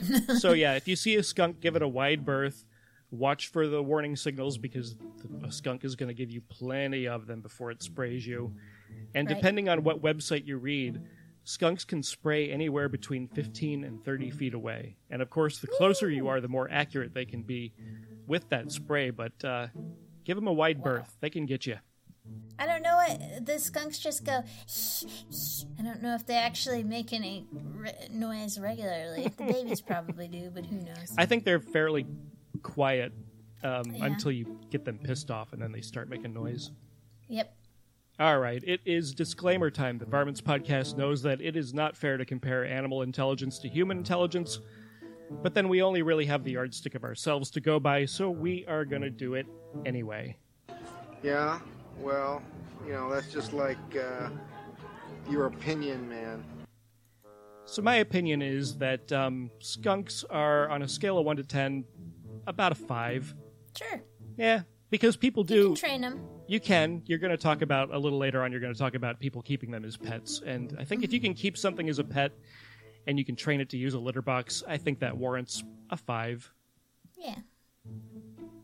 so 0.38 0.54
yeah, 0.54 0.76
if 0.76 0.88
you 0.88 0.96
see 0.96 1.16
a 1.16 1.22
skunk, 1.22 1.60
give 1.60 1.76
it 1.76 1.82
a 1.82 1.88
wide 1.88 2.24
berth. 2.24 2.64
Watch 3.10 3.48
for 3.48 3.68
the 3.68 3.82
warning 3.82 4.16
signals 4.16 4.56
because 4.56 4.96
the, 4.96 5.46
a 5.48 5.52
skunk 5.52 5.84
is 5.84 5.94
going 5.96 6.08
to 6.08 6.14
give 6.14 6.30
you 6.30 6.40
plenty 6.48 7.06
of 7.06 7.26
them 7.26 7.42
before 7.42 7.70
it 7.70 7.82
sprays 7.82 8.26
you. 8.26 8.54
And 9.14 9.28
Right. 9.28 9.36
depending 9.36 9.68
on 9.68 9.84
what 9.84 10.00
website 10.00 10.46
you 10.46 10.56
read, 10.56 11.02
skunks 11.42 11.84
can 11.84 12.02
spray 12.02 12.50
anywhere 12.50 12.88
between 12.88 13.28
15 13.28 13.84
and 13.84 14.02
30 14.02 14.30
feet 14.30 14.54
away. 14.54 14.96
And 15.10 15.20
of 15.20 15.28
course, 15.28 15.58
the 15.58 15.66
closer 15.66 16.08
you 16.08 16.28
are, 16.28 16.40
the 16.40 16.48
more 16.48 16.70
accurate 16.70 17.12
they 17.12 17.26
can 17.26 17.42
be 17.42 17.74
with 18.26 18.48
that 18.48 18.72
spray. 18.72 19.10
But 19.10 19.44
uh, 19.44 19.66
give 20.24 20.36
them 20.36 20.46
a 20.46 20.52
wide 20.52 20.82
berth; 20.82 21.16
they 21.20 21.30
can 21.30 21.46
get 21.46 21.66
you. 21.66 21.76
I 22.58 22.66
don't 22.66 22.82
know 22.82 22.96
what 22.96 23.44
the 23.44 23.58
skunks 23.58 23.98
just 23.98 24.24
go. 24.24 24.42
I 25.78 25.82
don't 25.82 26.02
know 26.02 26.14
if 26.14 26.24
they 26.26 26.36
actually 26.36 26.82
make 26.82 27.12
any 27.12 27.46
re- 27.52 27.92
noise 28.10 28.58
regularly. 28.58 29.30
The 29.36 29.44
babies 29.52 29.80
probably 29.80 30.28
do, 30.28 30.50
but 30.54 30.64
who 30.64 30.76
knows? 30.76 31.14
I 31.18 31.26
think 31.26 31.44
they're 31.44 31.60
fairly 31.60 32.06
quiet 32.62 33.12
um, 33.62 33.82
Yeah. 33.92 34.06
until 34.06 34.32
you 34.32 34.58
get 34.70 34.84
them 34.84 34.98
pissed 34.98 35.30
off, 35.30 35.52
and 35.52 35.60
then 35.60 35.72
they 35.72 35.80
start 35.82 36.08
making 36.08 36.32
noise. 36.32 36.70
Yep. 37.28 37.54
All 38.20 38.38
right, 38.38 38.62
it 38.64 38.80
is 38.84 39.12
disclaimer 39.12 39.70
time. 39.70 39.98
The 39.98 40.06
Varmints 40.06 40.40
podcast 40.40 40.96
knows 40.96 41.22
that 41.22 41.40
it 41.40 41.56
is 41.56 41.74
not 41.74 41.96
fair 41.96 42.16
to 42.16 42.24
compare 42.24 42.64
animal 42.64 43.02
intelligence 43.02 43.58
to 43.58 43.68
human 43.68 43.98
intelligence, 43.98 44.60
but 45.42 45.54
then 45.54 45.68
we 45.68 45.82
only 45.82 46.02
really 46.02 46.26
have 46.26 46.44
the 46.44 46.52
yardstick 46.52 46.94
of 46.94 47.04
ourselves 47.04 47.50
to 47.52 47.60
go 47.60 47.78
by, 47.80 48.04
so 48.04 48.30
we 48.30 48.64
are 48.66 48.84
going 48.84 49.02
to 49.02 49.10
do 49.10 49.34
it 49.34 49.46
anyway. 49.84 50.36
Yeah, 51.22 51.60
well, 51.98 52.42
you 52.86 52.92
know, 52.92 53.10
that's 53.12 53.32
just 53.32 53.52
like 53.52 53.78
uh, 53.96 54.28
your 55.30 55.46
opinion, 55.46 56.08
man. 56.08 56.44
So 57.66 57.80
my 57.80 57.96
opinion 57.96 58.42
is 58.42 58.76
that 58.76 59.10
um, 59.12 59.50
skunks 59.58 60.24
are 60.28 60.68
on 60.68 60.82
a 60.82 60.88
scale 60.88 61.18
of 61.18 61.24
one 61.24 61.36
to 61.36 61.42
ten, 61.44 61.84
about 62.46 62.72
a 62.72 62.74
five. 62.74 63.34
Sure. 63.76 64.02
Yeah, 64.36 64.62
because 64.90 65.16
people 65.16 65.42
You 65.44 65.48
do. 65.48 65.66
can 65.68 65.74
train 65.76 66.00
them. 66.02 66.20
You 66.46 66.60
can. 66.60 67.02
You're 67.06 67.18
going 67.18 67.30
to 67.30 67.38
talk 67.38 67.62
about 67.62 67.92
a 67.92 67.98
little 67.98 68.18
later 68.18 68.42
on. 68.42 68.52
You're 68.52 68.60
going 68.60 68.74
to 68.74 68.78
talk 68.78 68.94
about 68.94 69.18
people 69.18 69.40
keeping 69.40 69.70
them 69.70 69.82
as 69.84 69.96
pets, 69.96 70.42
and 70.44 70.76
I 70.78 70.84
think 70.84 71.02
if 71.04 71.12
you 71.12 71.20
can 71.20 71.32
keep 71.32 71.56
something 71.56 71.88
as 71.88 71.98
a 71.98 72.04
pet, 72.04 72.32
and 73.06 73.18
you 73.18 73.24
can 73.24 73.36
train 73.36 73.60
it 73.60 73.68
to 73.70 73.76
use 73.76 73.94
a 73.94 73.98
litter 73.98 74.22
box, 74.22 74.62
I 74.66 74.76
think 74.76 75.00
that 75.00 75.16
warrants 75.16 75.62
a 75.90 75.96
five. 75.96 76.50
Yeah. 77.16 77.36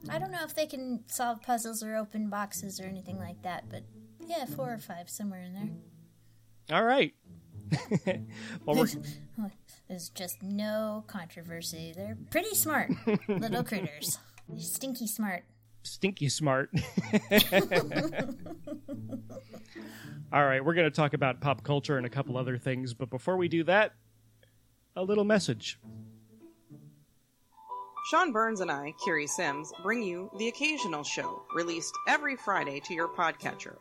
I 0.09 0.19
don't 0.19 0.31
know 0.31 0.45
if 0.45 0.55
they 0.55 0.67
can 0.67 1.05
solve 1.07 1.43
puzzles 1.43 1.83
or 1.83 1.97
open 1.97 2.31
boxes 2.31 2.81
or 2.81 2.85
anything 2.85 3.19
like 3.19 3.43
that, 3.43 3.65
but 3.69 3.83
yeah, 4.27 4.45
four 4.47 4.73
or 4.73 4.79
five, 4.79 5.11
somewhere 5.11 5.43
in 5.43 5.55
there. 5.55 6.79
All 6.79 6.85
right. 6.85 7.15
well, 8.65 8.77
we're, 8.77 8.87
There's 9.89 10.09
just 10.11 10.43
no 10.43 11.05
controversy. 11.07 11.93
They're 11.95 12.17
pretty 12.31 12.55
smart 12.55 12.91
little 13.29 13.65
critters. 13.65 14.19
They're 14.49 14.59
stinky 14.61 15.07
smart. 15.07 15.43
stinky 15.83 16.29
smart. 16.29 16.71
All 20.33 20.45
right, 20.45 20.65
we're 20.65 20.75
going 20.75 20.89
to 20.89 20.95
talk 20.95 21.13
about 21.13 21.41
pop 21.41 21.65
culture 21.65 21.97
and 21.97 22.07
a 22.07 22.11
couple 22.11 22.37
other 22.37 22.57
things, 22.57 22.95
but 22.95 23.11
before 23.11 23.37
we 23.37 23.49
do 23.49 23.65
that, 23.65 23.95
a 25.01 25.03
little 25.03 25.25
message. 25.25 25.79
Sean 28.11 28.33
Burns 28.33 28.61
and 28.61 28.71
I, 28.71 28.93
Curie 29.03 29.27
Sims, 29.27 29.73
bring 29.83 30.03
you 30.03 30.31
The 30.39 30.49
Occasional 30.49 31.05
Show, 31.05 31.43
released 31.55 31.95
every 32.07 32.37
Friday 32.37 32.81
to 32.81 32.93
your 32.93 33.09
podcatcher. 33.09 33.77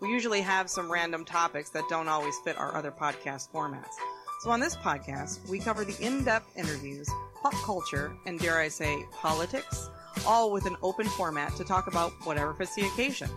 We 0.00 0.08
usually 0.08 0.40
have 0.40 0.70
some 0.70 0.90
random 0.90 1.26
topics 1.26 1.68
that 1.70 1.84
don't 1.90 2.08
always 2.08 2.34
fit 2.42 2.56
our 2.56 2.74
other 2.74 2.90
podcast 2.90 3.50
formats. 3.52 3.92
So 4.40 4.50
on 4.50 4.60
this 4.60 4.76
podcast, 4.76 5.46
we 5.48 5.58
cover 5.58 5.84
the 5.84 6.00
in-depth 6.04 6.56
interviews, 6.56 7.08
pop 7.42 7.52
culture, 7.64 8.16
and 8.24 8.38
dare 8.38 8.58
I 8.58 8.68
say, 8.68 9.04
politics, 9.12 9.90
all 10.26 10.52
with 10.52 10.64
an 10.64 10.76
open 10.82 11.06
format 11.06 11.54
to 11.56 11.64
talk 11.64 11.86
about 11.86 12.12
whatever 12.24 12.54
fits 12.54 12.74
the 12.74 12.86
occasion. 12.86 13.28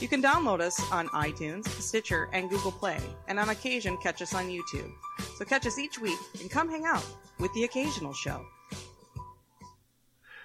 You 0.00 0.08
can 0.08 0.22
download 0.22 0.60
us 0.60 0.80
on 0.90 1.08
iTunes, 1.08 1.66
Stitcher, 1.68 2.28
and 2.32 2.50
Google 2.50 2.72
Play, 2.72 2.98
and 3.28 3.38
on 3.38 3.48
occasion 3.50 3.96
catch 3.98 4.22
us 4.22 4.34
on 4.34 4.48
YouTube. 4.48 4.90
So 5.36 5.44
catch 5.44 5.66
us 5.66 5.78
each 5.78 5.98
week 6.00 6.18
and 6.40 6.50
come 6.50 6.68
hang 6.68 6.84
out 6.84 7.06
with 7.38 7.52
The 7.54 7.64
Occasional 7.64 8.12
Show. 8.12 8.44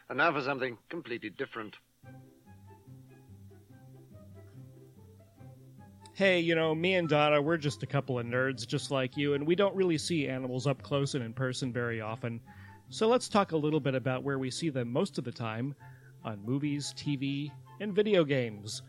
And 0.10 0.18
now 0.18 0.32
for 0.32 0.42
something 0.42 0.78
completely 0.90 1.30
different. 1.30 1.76
Hey, 6.14 6.40
you 6.40 6.56
know, 6.56 6.74
me 6.74 6.96
and 6.96 7.08
Donna, 7.08 7.40
we're 7.40 7.58
just 7.58 7.84
a 7.84 7.86
couple 7.88 8.18
of 8.18 8.26
nerds 8.26 8.66
just 8.66 8.90
like 8.90 9.16
you, 9.16 9.36
and 9.36 9.46
we 9.46 9.54
don't 9.54 9.76
really 9.76 10.00
see 10.00 10.28
animals 10.28 10.66
up 10.66 10.82
close 10.82 11.14
and 11.14 11.24
in 11.24 11.32
person 11.32 11.72
very 11.72 12.02
often. 12.02 12.42
So 12.90 13.08
let's 13.08 13.30
talk 13.30 13.52
a 13.52 13.58
little 13.58 13.80
bit 13.80 13.94
about 13.94 14.24
where 14.24 14.40
we 14.40 14.50
see 14.50 14.70
them 14.70 14.92
most 14.92 15.20
of 15.20 15.26
the 15.26 15.32
time 15.32 15.76
on 16.24 16.44
movies, 16.44 16.94
TV, 16.98 17.52
and 17.80 17.94
video 17.94 18.24
games. 18.24 18.82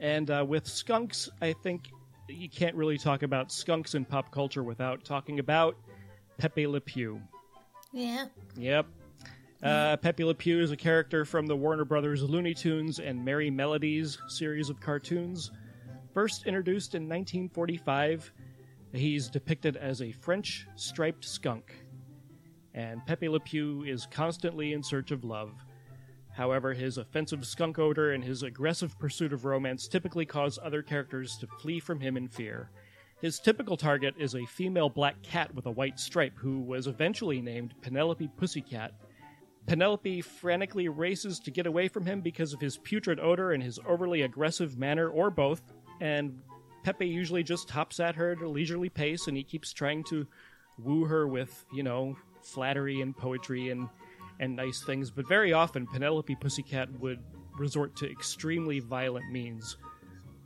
And 0.00 0.30
uh, 0.30 0.44
with 0.46 0.66
skunks, 0.66 1.28
I 1.40 1.52
think 1.52 1.90
you 2.28 2.48
can't 2.48 2.74
really 2.74 2.98
talk 2.98 3.22
about 3.22 3.52
skunks 3.52 3.94
in 3.94 4.04
pop 4.04 4.30
culture 4.30 4.62
without 4.62 5.04
talking 5.04 5.38
about 5.38 5.76
Pepe 6.38 6.66
Le 6.66 6.80
Pew. 6.80 7.20
Yeah. 7.92 8.26
Yep. 8.56 8.86
Uh, 9.62 9.96
Pepe 9.96 10.24
Le 10.24 10.34
Pew 10.34 10.60
is 10.60 10.70
a 10.70 10.76
character 10.76 11.24
from 11.24 11.46
the 11.46 11.56
Warner 11.56 11.84
Brothers 11.84 12.22
Looney 12.22 12.52
Tunes 12.52 12.98
and 12.98 13.26
Merrie 13.26 13.52
Melodies 13.52 14.18
series 14.28 14.68
of 14.68 14.80
cartoons. 14.80 15.50
First 16.12 16.46
introduced 16.46 16.94
in 16.94 17.02
1945, 17.02 18.32
he's 18.92 19.28
depicted 19.28 19.76
as 19.76 20.02
a 20.02 20.12
French 20.12 20.66
striped 20.76 21.24
skunk. 21.24 21.74
And 22.74 23.04
Pepe 23.06 23.28
Le 23.28 23.40
Pew 23.40 23.84
is 23.84 24.06
constantly 24.10 24.74
in 24.74 24.82
search 24.82 25.10
of 25.10 25.24
love. 25.24 25.52
However, 26.36 26.74
his 26.74 26.98
offensive 26.98 27.46
skunk 27.46 27.78
odor 27.78 28.12
and 28.12 28.22
his 28.22 28.42
aggressive 28.42 28.98
pursuit 28.98 29.32
of 29.32 29.46
romance 29.46 29.88
typically 29.88 30.26
cause 30.26 30.58
other 30.62 30.82
characters 30.82 31.38
to 31.38 31.46
flee 31.46 31.80
from 31.80 31.98
him 31.98 32.14
in 32.16 32.28
fear. 32.28 32.68
His 33.22 33.38
typical 33.38 33.78
target 33.78 34.14
is 34.18 34.34
a 34.34 34.44
female 34.44 34.90
black 34.90 35.22
cat 35.22 35.54
with 35.54 35.64
a 35.64 35.70
white 35.70 35.98
stripe 35.98 36.36
who 36.36 36.60
was 36.60 36.88
eventually 36.88 37.40
named 37.40 37.72
Penelope 37.80 38.28
Pussycat. 38.36 38.92
Penelope 39.66 40.20
frantically 40.20 40.88
races 40.90 41.40
to 41.40 41.50
get 41.50 41.66
away 41.66 41.88
from 41.88 42.04
him 42.04 42.20
because 42.20 42.52
of 42.52 42.60
his 42.60 42.76
putrid 42.76 43.18
odor 43.18 43.52
and 43.52 43.62
his 43.62 43.80
overly 43.86 44.20
aggressive 44.20 44.76
manner, 44.76 45.08
or 45.08 45.30
both, 45.30 45.62
and 46.02 46.38
Pepe 46.82 47.08
usually 47.08 47.42
just 47.42 47.70
hops 47.70 47.98
at 47.98 48.14
her 48.14 48.32
at 48.32 48.42
a 48.42 48.48
leisurely 48.48 48.90
pace 48.90 49.26
and 49.26 49.38
he 49.38 49.42
keeps 49.42 49.72
trying 49.72 50.04
to 50.04 50.26
woo 50.78 51.06
her 51.06 51.26
with, 51.26 51.64
you 51.72 51.82
know, 51.82 52.14
flattery 52.42 53.00
and 53.00 53.16
poetry 53.16 53.70
and 53.70 53.88
and 54.40 54.56
nice 54.56 54.82
things, 54.82 55.10
but 55.10 55.26
very 55.28 55.52
often 55.52 55.86
Penelope 55.86 56.36
Pussycat 56.36 56.88
would 57.00 57.20
resort 57.58 57.96
to 57.96 58.10
extremely 58.10 58.80
violent 58.80 59.30
means 59.30 59.76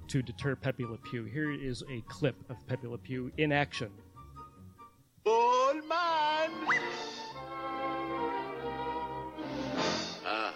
to 0.08 0.22
deter 0.22 0.56
Pepe 0.56 0.84
Le 0.84 0.98
Pew. 0.98 1.24
Here 1.24 1.52
is 1.52 1.82
a 1.90 2.02
clip 2.08 2.36
of 2.48 2.66
Pepe 2.66 2.86
Le 2.86 2.98
Pew 2.98 3.30
in 3.36 3.52
action. 3.52 3.90
Old 5.26 5.76
man! 5.88 6.50
Ah, 10.26 10.54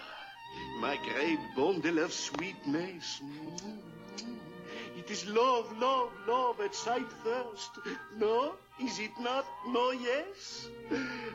my 0.79 0.97
great 1.13 1.39
bundle 1.55 1.99
of 1.99 2.11
sweetness. 2.11 3.21
Mm. 3.23 3.77
It 4.97 5.11
is 5.11 5.27
love, 5.27 5.77
love, 5.77 6.09
love 6.27 6.59
at 6.61 6.73
sight 6.73 7.11
first. 7.23 7.71
No? 8.17 8.55
Is 8.77 8.99
it 8.99 9.17
not? 9.19 9.45
No, 9.67 9.91
yes? 9.91 10.67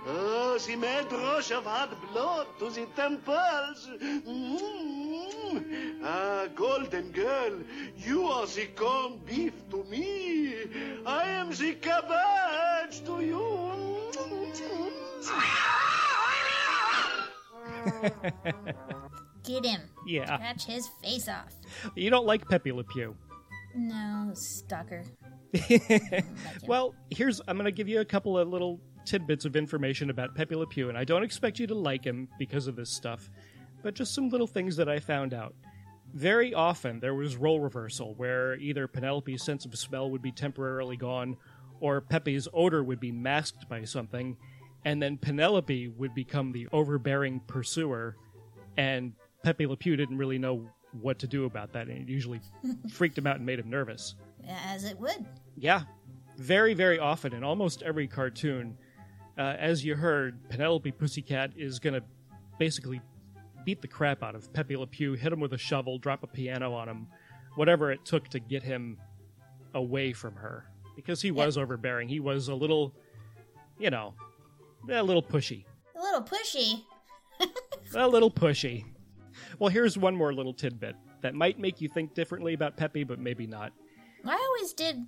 Oh, 0.07 0.59
the 0.59 0.77
mad 0.77 1.11
rush 1.11 1.51
of 1.51 1.65
hot 1.65 1.91
blood 2.13 2.47
to 2.59 2.69
the 2.69 2.87
temples. 2.95 3.89
Mm. 4.01 5.61
Ah, 6.05 6.47
golden 6.55 7.11
girl, 7.13 7.53
you 7.97 8.27
are 8.27 8.47
the 8.47 8.67
corned 8.77 9.25
beef 9.25 9.55
to 9.71 9.85
me. 9.85 10.55
I 11.07 11.25
am 11.25 11.51
the 11.51 11.75
cabbage 11.75 13.05
to 13.07 13.21
you. 13.21 13.81
Get 19.45 19.65
him. 19.65 19.81
Yeah. 20.07 20.37
Scratch 20.37 20.67
his 20.67 20.89
face 21.03 21.29
off. 21.29 21.55
You 21.95 22.11
don't 22.11 22.27
like 22.27 22.47
Pepe 22.49 22.73
Le 22.73 22.85
Pew. 22.85 23.17
No, 23.75 24.33
stalker. 24.35 25.05
well, 26.67 26.95
here's 27.11 27.41
I'm 27.49 27.57
going 27.57 27.65
to 27.65 27.73
give 27.73 27.89
you 27.89 28.01
a 28.01 28.05
couple 28.05 28.39
of 28.39 28.49
little 28.49 28.81
tidbits 29.05 29.45
of 29.45 29.57
information 29.57 30.11
about 30.11 30.35
Pepe 30.35 30.55
Le 30.55 30.67
Pew, 30.67 30.89
and 30.89 30.97
I 30.97 31.05
don't 31.05 31.23
expect 31.23 31.59
you 31.59 31.67
to 31.67 31.75
like 31.75 32.05
him 32.05 32.29
because 32.39 32.67
of 32.67 32.77
this 32.77 32.91
stuff, 32.91 33.31
but 33.83 33.95
just 33.95 34.15
some 34.15 34.29
little 34.29 34.47
things 34.47 34.77
that 34.77 34.89
I 34.89 35.01
found 35.01 35.35
out. 35.35 35.55
Very 36.13 36.55
often 36.55 37.01
there 37.01 37.15
was 37.15 37.37
role 37.37 37.61
reversal, 37.61 38.15
where 38.15 38.57
either 38.57 38.87
Penelope's 38.87 39.45
sense 39.45 39.65
of 39.65 39.77
smell 39.77 40.11
would 40.11 40.23
be 40.23 40.33
temporarily 40.33 40.97
gone, 40.97 41.37
or 41.81 42.01
Pepe's 42.01 42.49
odor 42.53 42.83
would 42.83 43.01
be 43.01 43.13
masked 43.13 43.69
by 43.69 43.85
something, 43.85 44.37
and 44.85 45.03
then 45.03 45.17
Penelope 45.17 45.89
would 45.89 46.15
become 46.15 46.53
the 46.53 46.69
overbearing 46.73 47.41
pursuer, 47.47 48.17
and 48.77 49.13
Pepe 49.43 49.67
Le 49.67 49.77
Pew 49.77 49.97
didn't 49.97 50.19
really 50.19 50.39
know 50.39 50.69
what 51.01 51.19
to 51.21 51.27
do 51.27 51.45
about 51.45 51.73
that, 51.73 51.89
and 51.89 52.03
it 52.03 52.09
usually 52.09 52.41
freaked 52.93 53.17
him 53.17 53.27
out 53.27 53.37
and 53.37 53.47
made 53.47 53.59
him 53.59 53.71
nervous. 53.71 54.15
As 54.49 54.85
it 54.85 54.99
would. 54.99 55.27
Yeah, 55.57 55.83
very, 56.37 56.75
very 56.75 56.99
often 56.99 57.35
in 57.35 57.45
almost 57.45 57.83
every 57.83 58.07
cartoon, 58.07 58.77
uh, 59.39 59.57
as 59.59 59.85
you 59.85 59.95
heard, 59.95 60.49
Penelope 60.49 60.91
Pussycat 60.93 61.53
is 61.57 61.79
going 61.79 61.95
to 61.95 62.03
basically 62.59 63.01
beat 63.65 63.83
the 63.83 63.89
crap 63.89 64.23
out 64.23 64.35
of 64.35 64.53
Pepe 64.53 64.77
Le 64.77 64.87
Pew, 64.87 65.13
hit 65.15 65.33
him 65.33 65.41
with 65.41 65.53
a 65.53 65.59
shovel, 65.59 65.99
drop 65.99 66.23
a 66.23 66.27
piano 66.27 66.73
on 66.73 66.89
him, 66.89 67.07
whatever 67.57 67.93
it 67.93 68.05
took 68.05 68.29
to 68.29 68.41
get 68.41 68.63
him 68.63 68.99
away 69.75 70.13
from 70.13 70.35
her. 70.35 70.67
Because 70.97 71.23
he 71.23 71.31
was 71.31 71.57
overbearing. 71.57 72.09
He 72.09 72.21
was 72.21 72.49
a 72.49 72.55
little, 72.55 72.95
you 73.79 73.91
know, 73.91 74.15
a 74.91 75.03
little 75.03 75.23
pushy. 75.23 75.65
A 75.97 76.01
little 76.01 76.23
pushy. 76.23 76.83
a 77.95 78.09
little 78.09 78.31
pushy. 78.31 78.85
Well, 79.59 79.71
here's 79.71 79.97
one 79.97 80.15
more 80.15 80.33
little 80.33 80.53
tidbit 80.53 80.97
that 81.23 81.35
might 81.35 81.59
make 81.59 81.81
you 81.81 81.89
think 81.89 82.15
differently 82.15 82.55
about 82.55 82.77
Pepe, 82.77 83.05
but 83.05 83.19
maybe 83.19 83.47
not. 83.47 83.73
I 84.27 84.35
always 84.57 84.73
did. 84.73 85.07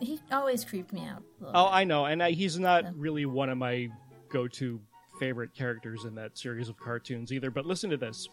He 0.00 0.20
always 0.30 0.64
creeped 0.64 0.92
me 0.92 1.04
out. 1.06 1.22
a 1.42 1.46
Oh, 1.46 1.64
bit. 1.64 1.74
I 1.74 1.84
know, 1.84 2.04
and 2.04 2.22
I, 2.22 2.30
he's 2.30 2.58
not 2.58 2.84
really 2.96 3.26
one 3.26 3.48
of 3.48 3.58
my 3.58 3.88
go-to 4.28 4.80
favorite 5.18 5.52
characters 5.54 6.04
in 6.04 6.14
that 6.14 6.38
series 6.38 6.68
of 6.68 6.78
cartoons 6.78 7.32
either. 7.32 7.50
But 7.50 7.66
listen 7.66 7.90
to 7.90 7.96
this: 7.96 8.28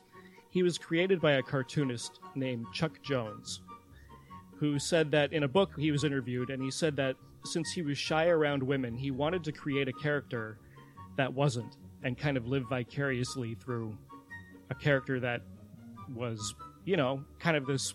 he 0.50 0.62
was 0.64 0.78
created 0.78 1.20
by 1.22 1.34
a 1.34 1.42
cartoonist 1.42 2.20
named 2.36 2.66
Chuck 2.74 3.02
Jones, 3.02 3.62
who 4.58 4.78
said 4.78 5.10
that 5.12 5.34
in 5.34 5.44
a 5.44 5.48
book 5.48 5.72
he 5.78 5.92
was 5.92 6.04
interviewed, 6.04 6.50
and 6.50 6.62
he 6.62 6.70
said 6.70 6.96
that 6.98 7.16
since 7.46 7.72
he 7.72 7.82
was 7.82 7.98
shy 7.98 8.28
around 8.28 8.62
women, 8.62 8.96
he 8.96 9.12
wanted 9.12 9.44
to 9.46 9.52
create 9.52 9.88
a 9.88 9.94
character 9.94 10.60
that 11.18 11.34
wasn't, 11.34 11.78
and 12.04 12.18
kind 12.18 12.38
of 12.38 12.48
live 12.48 12.66
vicariously 12.70 13.56
through 13.56 13.98
a 14.70 14.76
character 14.76 15.20
that 15.20 15.42
was, 16.14 16.54
you 16.86 16.98
know, 16.98 17.24
kind 17.40 17.56
of 17.58 17.66
this 17.66 17.94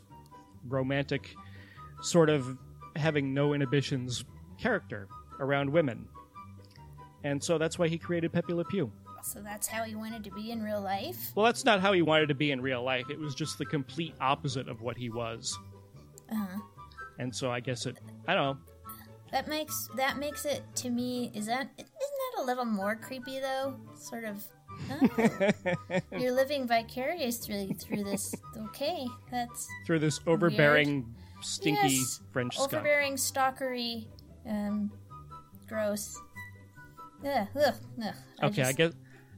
romantic 0.68 1.34
sort 2.02 2.30
of 2.30 2.56
having 2.96 3.32
no 3.34 3.54
inhibitions 3.54 4.24
character 4.58 5.08
around 5.38 5.70
women. 5.70 6.06
And 7.24 7.42
so 7.42 7.58
that's 7.58 7.78
why 7.78 7.88
he 7.88 7.98
created 7.98 8.32
Pepe 8.32 8.52
Le 8.52 8.64
Pew. 8.64 8.90
So 9.22 9.40
that's 9.42 9.66
how 9.66 9.84
he 9.84 9.94
wanted 9.94 10.24
to 10.24 10.30
be 10.30 10.50
in 10.50 10.62
real 10.62 10.80
life. 10.80 11.32
Well, 11.34 11.44
that's 11.44 11.64
not 11.64 11.80
how 11.80 11.92
he 11.92 12.02
wanted 12.02 12.28
to 12.28 12.34
be 12.34 12.52
in 12.52 12.60
real 12.60 12.82
life. 12.82 13.10
It 13.10 13.18
was 13.18 13.34
just 13.34 13.58
the 13.58 13.66
complete 13.66 14.14
opposite 14.20 14.68
of 14.68 14.80
what 14.80 14.96
he 14.96 15.10
was. 15.10 15.58
Uh-huh. 16.32 16.60
And 17.18 17.34
so 17.34 17.50
I 17.50 17.60
guess 17.60 17.84
it, 17.84 17.98
I 18.26 18.34
don't 18.34 18.56
know. 18.56 18.58
That 19.30 19.46
makes 19.46 19.88
that 19.94 20.18
makes 20.18 20.44
it 20.44 20.62
to 20.76 20.90
me. 20.90 21.30
Is 21.34 21.46
that 21.46 21.68
isn't 21.78 21.90
that 22.36 22.42
a 22.42 22.44
little 22.44 22.64
more 22.64 22.96
creepy 22.96 23.38
though? 23.38 23.76
Sort 23.94 24.24
of. 24.24 24.44
oh, 24.90 25.50
you're 26.18 26.32
living 26.32 26.66
vicariously 26.66 27.76
through 27.78 28.04
this. 28.04 28.34
Okay, 28.56 29.06
that's 29.30 29.68
Through 29.86 30.00
this 30.00 30.20
overbearing, 30.26 31.14
stinky 31.42 31.88
Yes, 31.88 32.20
French 32.32 32.54
skunk. 32.54 32.72
overbearing, 32.74 33.14
stalkery, 33.14 34.06
um, 34.46 34.90
gross. 35.68 36.16
Ugh, 37.26 37.46
ugh, 37.54 37.74
ugh. 38.02 38.14
Okay, 38.42 38.62
I 38.62 38.72
just- 38.72 38.76
guess 38.76 38.92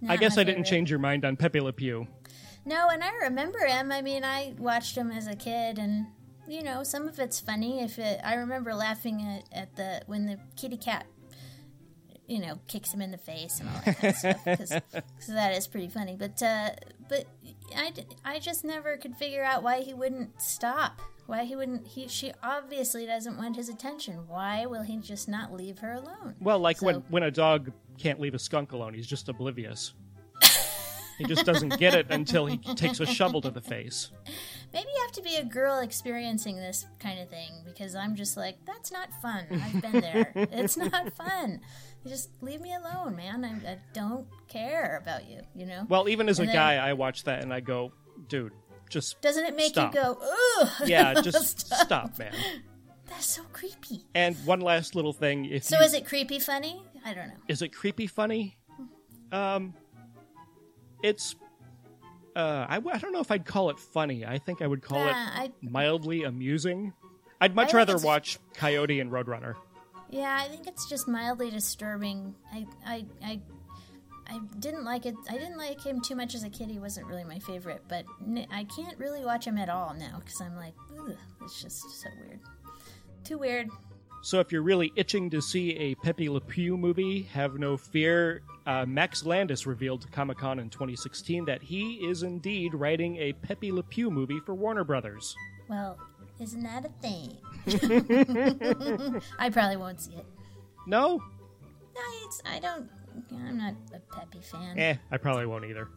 I 0.09 0.17
guess 0.17 0.37
I 0.39 0.45
didn't 0.45 0.65
change 0.65 0.91
your 0.91 0.99
mind 0.99 1.25
on 1.25 1.37
Pepe 1.37 1.61
Le 1.61 1.73
Pew. 1.73 2.07
No, 2.65 2.89
and 2.89 3.03
I 3.05 3.11
remember 3.23 3.59
him. 3.67 3.91
I 3.93 4.03
mean, 4.03 4.25
I 4.25 4.55
watched 4.59 4.97
him 4.97 5.11
as 5.11 5.27
a 5.27 5.35
kid, 5.37 5.79
and 5.79 6.07
you 6.49 6.63
know, 6.63 6.83
some 6.85 7.07
of 7.09 7.19
it's 7.21 7.39
funny. 7.41 7.81
If 7.81 7.99
it, 7.99 8.21
I 8.25 8.35
remember 8.35 8.75
laughing 8.75 9.23
at, 9.23 9.45
at 9.57 9.77
the 9.77 10.03
when 10.07 10.27
the 10.27 10.39
kitty 10.57 10.77
cat, 10.77 11.07
you 12.27 12.41
know, 12.41 12.59
kicks 12.69 12.93
him 12.93 13.01
in 13.03 13.11
the 13.11 13.19
face 13.19 13.61
and 13.61 13.69
all 13.69 13.81
that 13.85 13.99
kind 13.99 14.13
of 14.13 14.17
stuff, 14.17 14.45
because 14.45 15.27
that 15.29 15.57
is 15.57 15.67
pretty 15.67 15.89
funny. 15.89 16.17
But 16.19 16.41
uh, 16.43 16.71
but 17.09 17.27
I, 17.77 17.93
I 18.25 18.39
just 18.39 18.65
never 18.65 18.97
could 18.97 19.17
figure 19.17 19.45
out 19.45 19.63
why 19.63 19.81
he 19.81 19.93
wouldn't 19.95 20.41
stop. 20.43 21.01
Why 21.27 21.45
he 21.45 21.55
wouldn't? 21.57 21.87
He 21.87 22.09
she 22.09 22.33
obviously 22.43 23.07
doesn't 23.07 23.37
want 23.39 23.57
his 23.57 23.69
attention. 23.69 24.27
Why 24.29 24.67
will 24.67 24.83
he 24.83 24.99
just 24.99 25.29
not 25.29 25.53
leave 25.53 25.79
her 25.79 25.93
alone? 25.93 26.35
Well, 26.41 26.59
like 26.59 26.83
when 26.83 26.97
So- 26.97 27.05
when 27.09 27.23
a 27.23 27.31
dog 27.31 27.73
can't 27.99 28.21
leave 28.21 28.35
a 28.35 28.39
skunk 28.39 28.73
alone, 28.73 28.95
he's 28.95 29.07
just 29.07 29.29
oblivious. 29.29 29.95
he 31.19 31.25
just 31.25 31.45
doesn't 31.47 31.79
get 31.79 31.95
it 31.95 32.07
until 32.11 32.47
he 32.47 32.57
takes 32.59 32.99
a 33.01 33.07
shovel 33.07 33.41
to 33.43 33.51
the 33.51 33.61
face. 33.61 34.11
Maybe 34.73 34.89
you 34.95 35.03
have 35.03 35.13
to 35.13 35.23
be 35.23 35.37
a 35.37 35.45
girl 35.45 35.81
experiencing 35.81 36.57
this 36.57 36.87
kind 36.99 37.21
of 37.21 37.29
thing 37.29 37.51
because 37.65 37.95
I'm 37.95 38.17
just 38.17 38.37
like, 38.37 38.57
that's 38.65 38.91
not 38.91 39.11
fun. 39.21 39.45
I've 39.51 39.83
been 39.83 40.01
there. 40.01 40.33
it's 40.51 40.77
not 40.79 41.13
fun. 41.13 41.61
You 42.05 42.11
just 42.11 42.31
leave 42.41 42.61
me 42.63 42.75
alone, 42.75 43.15
man. 43.15 43.45
I, 43.45 43.73
I 43.73 43.79
don't 43.93 44.27
care 44.49 44.99
about 45.03 45.29
you, 45.29 45.43
you 45.55 45.67
know? 45.67 45.85
Well, 45.89 46.09
even 46.09 46.29
as 46.29 46.41
a 46.41 46.47
then- 46.47 46.55
guy, 46.55 46.77
I 46.77 46.95
watch 46.95 47.25
that 47.25 47.43
and 47.43 47.53
I 47.53 47.61
go, 47.61 47.93
dude, 48.29 48.53
just 48.93 49.21
Doesn't 49.21 49.45
it 49.45 49.57
make 49.57 49.73
stop. 49.73 49.95
you 49.95 50.01
go, 50.01 50.19
ugh? 50.61 50.69
Yeah, 50.87 51.15
just 51.23 51.67
stop, 51.75 52.19
man. 52.19 52.33
That's 53.09 53.27
so 53.27 53.43
creepy. 53.53 54.05
And 54.15 54.37
one 54.47 54.61
last 54.61 54.95
little 54.95 55.13
thing, 55.13 55.47
if 55.47 55.65
So 55.65 55.79
you, 55.79 55.85
is 55.85 55.95
it 55.95 56.07
creepy 56.07 56.39
funny? 56.39 56.83
I 57.05 57.13
don't 57.15 57.29
know. 57.29 57.35
is 57.49 57.63
it 57.63 57.71
creepy 57.75 58.07
funny? 58.07 58.57
Um, 59.33 59.75
it's 61.03 61.35
uh, 62.37 62.67
I, 62.69 62.77
I 62.77 62.99
don't 62.99 63.13
know 63.13 63.21
if 63.21 63.31
I'd 63.31 63.45
call 63.45 63.71
it 63.71 63.79
funny. 63.79 64.25
I 64.25 64.39
think 64.39 64.63
I 64.63 64.67
would 64.67 64.83
call 64.83 65.07
it 65.07 65.13
I- 65.15 65.51
mildly 65.61 66.23
amusing. 66.25 66.93
I'd 67.41 67.55
much 67.55 67.69
think 67.69 67.77
rather 67.77 67.99
watch 67.99 68.39
Coyote 68.55 69.01
and 69.01 69.11
Roadrunner. 69.11 69.55
Yeah, 70.11 70.39
I 70.41 70.47
think 70.49 70.67
it's 70.67 70.89
just 70.89 71.09
mildly 71.09 71.51
disturbing. 71.51 72.35
I, 72.53 72.67
I, 72.87 73.07
I, 73.25 73.41
I 74.33 74.41
didn't 74.61 74.85
like 74.85 75.05
it. 75.05 75.15
I 75.29 75.35
didn't 75.35 75.59
like 75.59 75.85
him 75.85 76.01
too 76.01 76.17
much 76.17 76.35
as 76.35 76.43
a 76.43 76.49
kid. 76.49 76.71
He 76.71 76.79
wasn't 76.79 77.07
really 77.07 77.25
my 77.25 77.39
favorite, 77.39 77.83
but 77.87 78.07
I 78.51 78.65
can't 78.65 78.99
really 78.99 79.23
watch 79.25 79.47
him 79.47 79.59
at 79.59 79.69
all 79.69 79.95
now 79.95 80.23
because 80.25 80.41
I'm 80.41 80.57
like, 80.57 80.73
Ugh, 80.99 81.15
it's 81.43 81.61
just 81.61 82.01
so 82.01 82.09
weird. 82.25 82.41
Too 83.25 83.37
weird. 83.37 83.69
So 84.23 84.41
if 84.41 84.51
you're 84.51 84.63
really 84.63 84.91
itching 84.97 85.29
to 85.31 85.43
see 85.43 85.77
a 85.77 85.95
Pepe 85.97 86.31
Le 86.31 86.41
Pew 86.41 86.79
movie, 86.79 87.23
have 87.25 87.59
no 87.59 87.77
fear. 87.77 88.41
Uh, 88.65 88.87
Max 88.87 89.27
Landis 89.27 89.67
revealed 89.67 90.01
to 90.03 90.09
Comic 90.09 90.39
Con 90.39 90.61
in 90.61 90.71
2016 90.71 91.45
that 91.45 91.61
he 91.61 91.97
is 91.97 92.23
indeed 92.23 92.73
writing 92.73 93.17
a 93.19 93.35
Pepe 93.35 93.71
Le 93.71 93.83
Pew 93.83 94.11
movie 94.11 94.41
for 94.41 94.55
Warner 94.55 94.85
Brothers. 94.85 95.37
Well, 95.69 95.99
isn't 96.41 96.63
that 96.63 96.87
a 96.87 96.91
thing? 97.03 97.37
I 99.39 99.51
probably 99.51 99.77
won't 99.77 100.01
see 100.01 100.15
it. 100.15 100.27
No? 100.87 101.19
No, 101.95 102.01
it's, 102.25 102.41
I 102.47 102.61
don't. 102.61 102.89
I'm 103.33 103.59
not 103.59 103.75
a 103.95 104.01
Peppy 104.15 104.41
fan. 104.41 104.79
Eh, 104.79 104.97
I 105.11 105.17
probably 105.17 105.47
won't 105.47 105.65
either. 105.65 105.89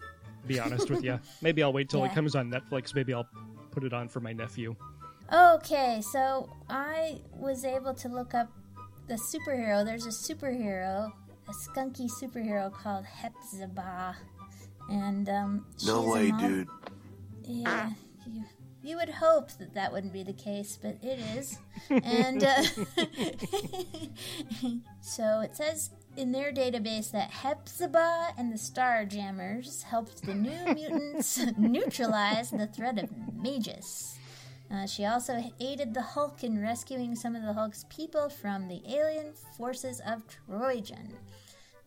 Be 0.48 0.60
honest 0.60 0.90
with 0.90 1.04
you. 1.04 1.20
Maybe 1.42 1.64
I'll 1.64 1.74
wait 1.74 1.90
till 1.90 2.04
it 2.04 2.14
comes 2.14 2.36
on 2.36 2.52
Netflix. 2.52 2.94
Maybe 2.94 3.14
I'll 3.14 3.28
put 3.72 3.84
it 3.84 3.94
on 3.94 4.08
for 4.08 4.20
my 4.20 4.34
nephew. 4.34 4.76
Okay, 5.34 6.02
so 6.02 6.50
I 6.70 7.20
was 7.34 7.66
able 7.66 7.94
to 7.96 8.08
look 8.08 8.34
up 8.36 8.52
the 9.08 9.16
superhero. 9.16 9.84
There's 9.84 10.06
a 10.06 10.10
superhero, 10.10 11.12
a 11.48 11.52
skunky 11.52 12.10
superhero 12.10 12.72
called 12.72 13.06
Hepzibah, 13.06 14.16
and 14.90 15.28
um, 15.30 15.66
No 15.68 15.80
she's 15.80 15.90
a 15.90 16.02
way, 16.02 16.32
mod- 16.32 16.42
dude. 16.42 16.68
Yeah, 17.44 17.90
you, 18.28 18.44
you 18.84 18.96
would 18.98 19.10
hope 19.10 19.52
that 19.58 19.74
that 19.74 19.92
wouldn't 19.92 20.14
be 20.14 20.22
the 20.24 20.34
case, 20.34 20.78
but 20.80 20.98
it 21.02 21.20
is. 21.36 21.58
and 21.90 22.44
uh, 22.44 22.62
so 25.02 25.42
it 25.42 25.56
says 25.56 25.90
in 26.18 26.32
their 26.32 26.52
database 26.52 27.12
that 27.12 27.32
Hepzibah 27.32 28.34
and 28.38 28.52
the 28.52 28.58
Starjammers 28.58 29.84
helped 29.84 30.24
the 30.24 30.34
New 30.34 30.74
Mutants 30.74 31.40
neutralize 31.58 32.52
the 32.52 32.68
threat 32.68 32.98
of 32.98 33.10
Magus. 33.34 34.18
Uh, 34.72 34.88
she 34.88 35.06
also 35.06 35.44
aided 35.60 35.94
the 35.94 36.02
Hulk 36.02 36.44
in 36.44 36.62
rescuing 36.62 37.16
some 37.16 37.36
of 37.36 37.44
the 37.44 37.54
Hulk's 37.54 37.86
people 37.90 38.30
from 38.30 38.68
the 38.68 38.82
alien 38.88 39.34
forces 39.58 40.02
of 40.06 40.24
Trojan. 40.28 41.14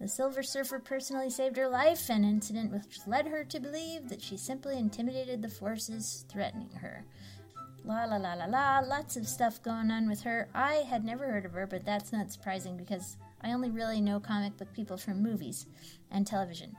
The 0.01 0.07
Silver 0.07 0.45
Surfer 0.45 0.79
personally 0.79 1.29
saved 1.29 1.57
her 1.57 1.69
life, 1.69 2.09
an 2.09 2.23
incident 2.23 2.73
which 2.73 3.07
led 3.07 3.27
her 3.27 3.43
to 3.45 3.59
believe 3.59 4.09
that 4.09 4.23
she 4.23 4.37
simply 4.37 4.79
intimidated 4.79 5.43
the 5.43 5.49
forces 5.49 6.25
threatening 6.29 6.71
her. 6.81 7.05
La 7.85 8.05
la 8.05 8.17
la 8.17 8.35
la 8.35 8.45
la, 8.45 8.81
lots 8.81 9.17
of 9.17 9.27
stuff 9.27 9.62
going 9.62 9.91
on 9.91 10.09
with 10.09 10.23
her. 10.23 10.49
I 10.55 10.85
had 10.88 11.05
never 11.05 11.27
heard 11.27 11.45
of 11.45 11.53
her, 11.55 11.67
but 11.67 11.85
that's 11.85 12.12
not 12.12 12.31
surprising 12.31 12.77
because 12.77 13.17
I 13.42 13.53
only 13.53 13.70
really 13.70 14.01
know 14.01 14.20
comic 14.20 14.57
book 14.57 14.72
people 14.74 14.96
from 14.96 15.22
movies 15.22 15.66
and 16.11 16.27
television. 16.27 16.77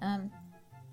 Um, 0.00 0.30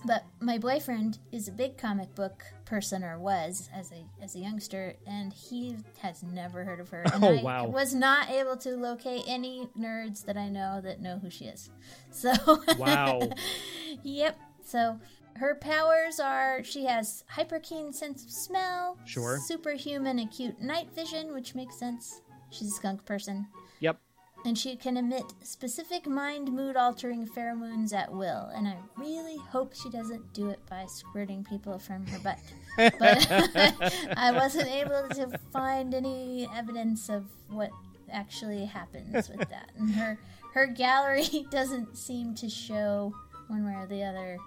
but 0.05 0.23
my 0.39 0.57
boyfriend 0.57 1.17
is 1.33 1.49
a 1.49 1.51
big 1.51 1.77
comic 1.77 2.15
book 2.15 2.45
person, 2.63 3.03
or 3.03 3.19
was 3.19 3.69
as 3.73 3.91
a 3.91 4.05
as 4.23 4.33
a 4.35 4.39
youngster, 4.39 4.93
and 5.05 5.33
he 5.33 5.75
has 6.01 6.23
never 6.23 6.63
heard 6.63 6.79
of 6.79 6.89
her. 6.89 7.03
And 7.13 7.23
Oh, 7.23 7.33
I 7.37 7.41
wow. 7.43 7.65
was 7.65 7.93
not 7.93 8.29
able 8.29 8.55
to 8.57 8.77
locate 8.77 9.23
any 9.27 9.67
nerds 9.77 10.23
that 10.25 10.37
I 10.37 10.47
know 10.47 10.79
that 10.81 11.01
know 11.01 11.19
who 11.19 11.29
she 11.29 11.45
is. 11.45 11.69
So 12.11 12.31
Wow. 12.77 13.19
yep. 14.03 14.39
So 14.63 14.99
her 15.35 15.55
powers 15.55 16.19
are 16.19 16.63
she 16.63 16.85
has 16.85 17.23
hyper 17.27 17.59
keen 17.59 17.91
sense 17.91 18.23
of 18.23 18.29
smell, 18.31 18.97
Sure. 19.05 19.37
superhuman 19.39 20.19
acute 20.19 20.61
night 20.61 20.87
vision, 20.95 21.33
which 21.33 21.55
makes 21.55 21.75
sense. 21.77 22.21
She's 22.51 22.69
a 22.69 22.75
skunk 22.75 23.05
person. 23.05 23.47
Yep. 23.79 23.99
And 24.45 24.57
she 24.57 24.75
can 24.75 24.95
emit 24.95 25.33
specific 25.43 26.07
mind 26.07 26.51
mood 26.51 26.77
altering 26.77 27.27
pheromones 27.27 27.93
at 27.93 28.11
will. 28.11 28.49
And 28.55 28.67
I 28.67 28.77
really 28.97 29.37
hope 29.37 29.73
she 29.75 29.89
doesn't 29.89 30.33
do 30.33 30.49
it 30.49 30.59
by 30.69 30.85
squirting 30.85 31.43
people 31.43 31.77
from 31.77 32.07
her 32.07 32.19
butt. 32.19 32.39
But 32.77 33.27
I 34.17 34.31
wasn't 34.31 34.69
able 34.69 35.07
to 35.09 35.37
find 35.51 35.93
any 35.93 36.47
evidence 36.55 37.09
of 37.09 37.25
what 37.49 37.71
actually 38.11 38.65
happens 38.65 39.29
with 39.29 39.49
that. 39.49 39.71
And 39.77 39.93
her 39.95 40.17
her 40.53 40.65
gallery 40.67 41.45
doesn't 41.51 41.97
seem 41.97 42.33
to 42.35 42.49
show 42.49 43.13
one 43.47 43.65
way 43.65 43.73
or 43.73 43.87
the 43.87 44.03
other 44.03 44.37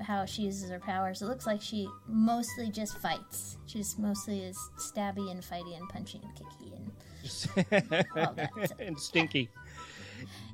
how 0.00 0.26
she 0.26 0.42
uses 0.42 0.70
her 0.70 0.78
powers. 0.78 1.22
It 1.22 1.26
looks 1.26 1.46
like 1.46 1.62
she 1.62 1.88
mostly 2.06 2.70
just 2.70 2.98
fights. 2.98 3.56
She 3.66 3.78
just 3.78 3.98
mostly 3.98 4.40
is 4.40 4.58
stabby 4.78 5.30
and 5.30 5.42
fighty 5.42 5.76
and 5.76 5.88
punchy 5.88 6.20
and 6.22 6.34
kicky 6.34 6.74
and. 6.74 6.90
and 8.80 8.98
stinky. 8.98 9.48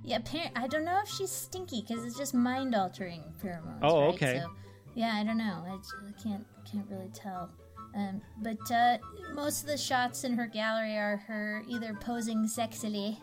Yeah, 0.04 0.18
appar- 0.18 0.50
I 0.56 0.66
don't 0.66 0.84
know 0.84 1.00
if 1.02 1.08
she's 1.08 1.30
stinky 1.30 1.84
because 1.86 2.04
it's 2.04 2.16
just 2.16 2.34
mind 2.34 2.74
altering 2.74 3.22
pheromones. 3.42 3.78
Oh, 3.82 4.00
right? 4.00 4.14
okay. 4.14 4.40
So, 4.40 4.50
yeah, 4.94 5.12
I 5.14 5.24
don't 5.24 5.38
know. 5.38 5.64
I 5.66 6.22
can't 6.22 6.44
can't 6.70 6.86
really 6.90 7.10
tell. 7.14 7.50
Um, 7.94 8.22
but 8.42 8.70
uh, 8.70 8.98
most 9.34 9.62
of 9.62 9.68
the 9.68 9.76
shots 9.76 10.24
in 10.24 10.34
her 10.34 10.46
gallery 10.46 10.96
are 10.96 11.18
her 11.28 11.62
either 11.68 11.94
posing 12.00 12.46
sexily 12.46 13.18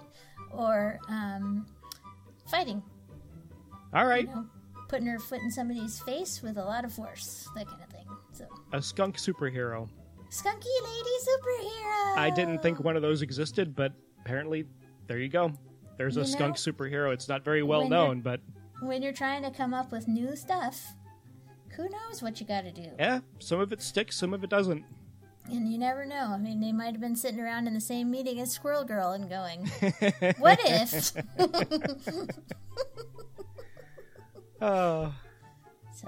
or 0.52 1.00
um, 1.10 1.66
fighting. 2.50 2.84
All 3.94 4.06
right. 4.06 4.28
You 4.28 4.36
know, 4.36 4.46
putting 4.88 5.08
her 5.08 5.20
foot 5.20 5.42
in 5.42 5.52
somebody's 5.52 6.00
face 6.00 6.42
with 6.42 6.58
a 6.58 6.64
lot 6.64 6.86
of 6.86 6.94
force, 6.94 7.48
that 7.56 7.68
kind 7.68 7.82
of 7.82 7.90
thing. 7.90 8.06
So, 8.32 8.46
A 8.74 8.82
skunk 8.82 9.18
superhero. 9.18 9.90
Skunky 10.30 10.66
lady 10.84 11.16
superhero. 11.28 12.18
I 12.18 12.32
didn't 12.36 12.62
think 12.62 12.80
one 12.80 12.96
of 12.96 13.02
those 13.02 13.22
existed, 13.22 13.76
but 13.76 13.94
apparently, 14.22 14.66
there 15.08 15.18
you 15.20 15.30
go. 15.30 15.52
There's 15.98 16.18
a 16.18 16.22
You 16.22 16.26
skunk 16.28 16.56
superhero. 16.56 17.14
It's 17.14 17.28
not 17.28 17.44
very 17.44 17.64
well 17.64 17.82
when 17.82 17.90
you're- 17.92 18.08
known, 18.08 18.22
but 18.22 18.40
When 18.82 19.02
you're 19.02 19.12
trying 19.14 19.44
to 19.44 19.52
come 19.52 19.74
up 19.74 19.92
with 19.92 20.08
new 20.08 20.36
stuff, 20.36 20.94
who 21.76 21.90
knows 21.90 22.22
what 22.22 22.40
you 22.40 22.46
got 22.48 22.62
to 22.62 22.72
do? 22.72 22.90
yeah, 22.98 23.20
some 23.40 23.60
of 23.60 23.74
it 23.74 23.82
sticks, 23.82 24.16
some 24.16 24.34
of 24.34 24.44
it 24.44 24.50
doesn't. 24.50 24.84
And 25.52 25.72
you 25.72 25.78
never 25.80 26.06
know. 26.06 26.28
I 26.32 26.38
mean, 26.38 26.60
they 26.62 26.72
might 26.72 26.92
have 26.92 27.02
been 27.02 27.16
sitting 27.16 27.40
around 27.40 27.66
in 27.68 27.74
the 27.74 27.82
same 27.82 28.12
meeting 28.12 28.40
as 28.40 28.52
Squirrel 28.52 28.84
Girl 28.86 29.12
and 29.14 29.28
going, 29.30 29.66
"What 30.38 30.60
if?" 30.64 31.12
Uh, 34.62 35.12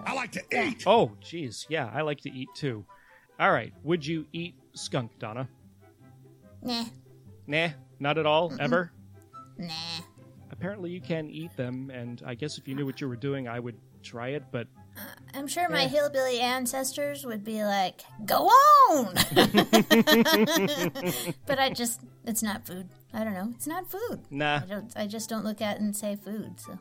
I 0.06 0.14
like 0.14 0.34
to 0.34 0.42
eat. 0.52 0.84
oh, 0.86 1.12
geez. 1.22 1.66
Yeah, 1.70 1.90
I 1.94 2.02
like 2.02 2.20
to 2.22 2.30
eat 2.32 2.50
too. 2.54 2.86
All 3.42 3.52
right. 3.52 3.74
Would 3.84 4.06
you 4.06 4.26
eat 4.34 4.54
skunk, 4.74 5.18
Donna? 5.20 5.50
nah, 6.62 6.86
Nah, 7.48 7.70
not 8.00 8.18
at 8.20 8.26
all, 8.28 8.54
ever? 8.60 8.92
nah. 9.58 9.74
Apparently, 10.52 10.92
you 10.92 11.02
can 11.02 11.28
eat 11.30 11.56
them, 11.58 11.90
and 11.90 12.22
I 12.24 12.36
guess 12.36 12.58
if 12.60 12.68
you 12.68 12.76
knew 12.76 12.86
what 12.86 13.02
you 13.02 13.10
were 13.10 13.16
doing, 13.16 13.48
I 13.48 13.60
would 13.60 13.76
try 14.04 14.30
it, 14.30 14.44
but 14.52 14.68
uh, 14.96 15.02
I'm 15.34 15.48
sure 15.48 15.68
my 15.70 15.84
Yeah. 15.84 15.88
hillbilly 15.88 16.40
ancestors 16.40 17.26
would 17.26 17.44
be 17.44 17.64
like, 17.64 18.02
"Go 18.26 18.46
on," 18.46 19.06
but 21.48 21.58
I 21.60 21.72
just, 21.74 22.02
it's 22.26 22.44
not 22.44 22.68
food. 22.68 22.90
I 23.14 23.24
don't 23.24 23.34
know. 23.34 23.52
It's 23.56 23.66
not 23.68 23.90
food. 23.90 24.22
nah. 24.30 24.58
I 24.62 24.66
don't. 24.68 24.94
I 24.96 25.08
just 25.08 25.30
don't 25.30 25.44
look 25.44 25.62
at 25.62 25.78
it 25.78 25.82
and 25.82 25.96
say 25.96 26.16
food. 26.16 26.60
So 26.60 26.78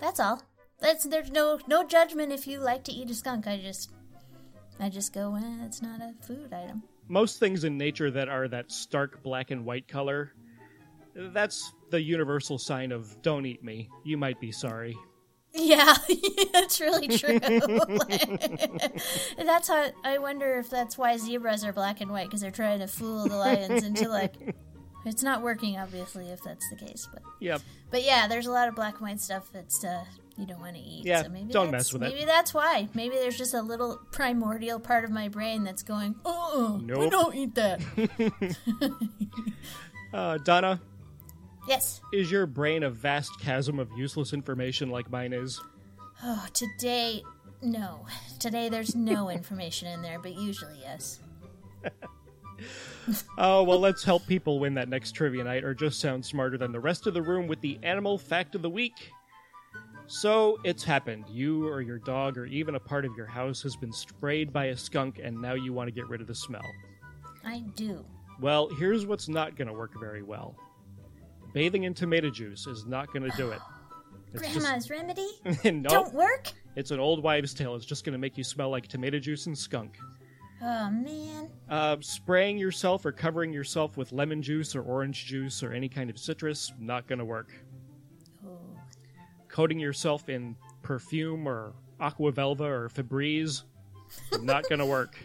that's 0.00 0.18
all. 0.20 0.42
That's 0.80 1.04
there's 1.04 1.30
no 1.30 1.58
no 1.66 1.84
judgment 1.84 2.32
if 2.32 2.46
you 2.46 2.58
like 2.60 2.84
to 2.84 2.92
eat 2.92 3.10
a 3.10 3.14
skunk. 3.14 3.46
I 3.46 3.58
just, 3.58 3.90
I 4.80 4.88
just 4.88 5.12
go, 5.12 5.36
it's 5.64 5.82
not 5.82 6.00
a 6.00 6.14
food 6.24 6.52
item. 6.52 6.82
Most 7.08 7.38
things 7.38 7.64
in 7.64 7.76
nature 7.78 8.10
that 8.10 8.28
are 8.28 8.48
that 8.48 8.70
stark 8.70 9.22
black 9.22 9.50
and 9.50 9.64
white 9.64 9.88
color, 9.88 10.32
that's 11.14 11.72
the 11.90 12.00
universal 12.00 12.58
sign 12.58 12.92
of 12.92 13.20
don't 13.22 13.46
eat 13.46 13.64
me. 13.64 13.88
You 14.04 14.16
might 14.16 14.40
be 14.40 14.52
sorry. 14.52 14.96
Yeah, 15.54 15.94
that's 16.52 16.78
really 16.78 17.08
true. 17.08 17.40
that's 19.38 19.68
how 19.68 19.90
I 20.04 20.18
wonder 20.18 20.58
if 20.58 20.68
that's 20.68 20.98
why 20.98 21.16
zebras 21.16 21.64
are 21.64 21.72
black 21.72 22.02
and 22.02 22.10
white 22.10 22.26
because 22.26 22.42
they're 22.42 22.50
trying 22.50 22.80
to 22.80 22.86
fool 22.86 23.26
the 23.26 23.34
lions 23.34 23.82
into 23.82 24.08
like. 24.08 24.34
It's 25.06 25.22
not 25.22 25.40
working, 25.42 25.78
obviously, 25.78 26.28
if 26.28 26.42
that's 26.42 26.68
the 26.68 26.76
case. 26.76 27.08
But 27.12 27.22
yeah, 27.40 27.58
but 27.90 28.04
yeah, 28.04 28.28
there's 28.28 28.46
a 28.46 28.52
lot 28.52 28.68
of 28.68 28.74
black 28.74 28.98
and 28.98 29.08
white 29.08 29.20
stuff 29.20 29.50
that's 29.50 29.82
uh, 29.82 30.04
you 30.38 30.46
don't 30.46 30.60
want 30.60 30.76
to 30.76 30.80
eat. 30.80 31.04
Yeah, 31.04 31.22
so 31.24 31.28
maybe 31.28 31.52
don't 31.52 31.66
that's- 31.66 31.86
mess 31.88 31.92
with 31.92 32.02
it. 32.04 32.14
Maybe 32.14 32.24
that's 32.24 32.54
why. 32.54 32.88
Maybe 32.94 33.16
there's 33.16 33.36
just 33.36 33.54
a 33.54 33.60
little 33.60 34.00
primordial 34.12 34.78
part 34.80 35.04
of 35.04 35.10
my 35.10 35.28
brain 35.28 35.64
that's 35.64 35.82
going, 35.82 36.14
oh, 36.24 36.80
we 36.82 37.10
don't 37.10 37.34
eat 37.34 37.54
that. 37.56 37.80
Uh, 40.10 40.38
Donna, 40.38 40.80
yes. 41.68 42.00
is 42.14 42.30
your 42.30 42.46
brain 42.46 42.82
a 42.82 42.88
vast 42.88 43.38
chasm 43.40 43.78
of 43.78 43.90
useless 43.94 44.32
information 44.32 44.88
like 44.88 45.10
mine 45.10 45.34
is? 45.34 45.60
Oh, 46.24 46.46
today, 46.54 47.22
no. 47.60 48.06
Today 48.38 48.70
there's 48.70 48.94
no 48.94 49.28
information 49.38 49.86
in 49.88 50.00
there, 50.00 50.18
but 50.18 50.34
usually 50.34 50.78
yes. 50.80 51.20
Oh, 53.36 53.62
well, 53.64 53.78
let's 53.78 54.02
help 54.02 54.26
people 54.26 54.58
win 54.58 54.74
that 54.74 54.88
next 54.88 55.12
trivia 55.12 55.44
night 55.44 55.62
or 55.62 55.74
just 55.74 56.00
sound 56.00 56.24
smarter 56.24 56.56
than 56.56 56.72
the 56.72 56.80
rest 56.80 57.06
of 57.06 57.12
the 57.12 57.22
room 57.22 57.46
with 57.46 57.60
the 57.60 57.78
animal 57.82 58.16
fact 58.16 58.54
of 58.54 58.62
the 58.62 58.70
week. 58.70 59.12
So, 60.08 60.58
it's 60.64 60.82
happened. 60.82 61.26
You 61.28 61.68
or 61.68 61.82
your 61.82 61.98
dog 61.98 62.38
or 62.38 62.46
even 62.46 62.74
a 62.74 62.80
part 62.80 63.04
of 63.04 63.14
your 63.16 63.26
house 63.26 63.62
has 63.62 63.76
been 63.76 63.92
sprayed 63.92 64.52
by 64.52 64.66
a 64.66 64.76
skunk 64.76 65.20
and 65.22 65.40
now 65.40 65.52
you 65.54 65.72
want 65.72 65.88
to 65.88 65.92
get 65.92 66.08
rid 66.08 66.20
of 66.20 66.26
the 66.26 66.34
smell. 66.34 66.64
I 67.44 67.60
do. 67.76 68.04
Well, 68.40 68.68
here's 68.78 69.04
what's 69.06 69.28
not 69.28 69.56
going 69.56 69.68
to 69.68 69.74
work 69.74 69.92
very 70.00 70.22
well 70.22 70.56
bathing 71.54 71.84
in 71.84 71.94
tomato 71.94 72.30
juice 72.30 72.66
is 72.66 72.84
not 72.86 73.12
going 73.12 73.28
to 73.30 73.36
do 73.36 73.50
it. 73.50 73.60
It's 74.34 74.42
just- 74.42 74.58
Grandma's 74.60 74.90
remedy 74.90 75.26
no, 75.64 75.88
don't 75.88 76.12
work. 76.12 76.48
it's 76.76 76.90
an 76.90 77.00
old 77.00 77.22
wives' 77.22 77.54
tale. 77.54 77.74
It's 77.76 77.86
just 77.86 78.04
going 78.04 78.12
to 78.12 78.18
make 78.18 78.36
you 78.36 78.44
smell 78.44 78.68
like 78.68 78.86
tomato 78.86 79.18
juice 79.18 79.46
and 79.46 79.56
skunk. 79.56 79.96
Oh 80.60 80.90
man. 80.90 81.48
Uh, 81.70 81.96
spraying 82.00 82.58
yourself 82.58 83.06
or 83.06 83.12
covering 83.12 83.54
yourself 83.54 83.96
with 83.96 84.12
lemon 84.12 84.42
juice 84.42 84.76
or 84.76 84.82
orange 84.82 85.24
juice 85.24 85.62
or 85.62 85.72
any 85.72 85.88
kind 85.88 86.10
of 86.10 86.18
citrus, 86.18 86.72
not 86.78 87.06
going 87.06 87.20
to 87.20 87.24
work. 87.24 87.54
Coating 89.58 89.80
yourself 89.80 90.28
in 90.28 90.54
perfume 90.82 91.48
or 91.48 91.72
aqua 91.98 92.30
velva 92.30 92.60
or 92.60 92.88
Febreze, 92.90 93.64
not 94.40 94.62
going 94.68 94.78
to 94.78 94.86
work. 94.86 95.18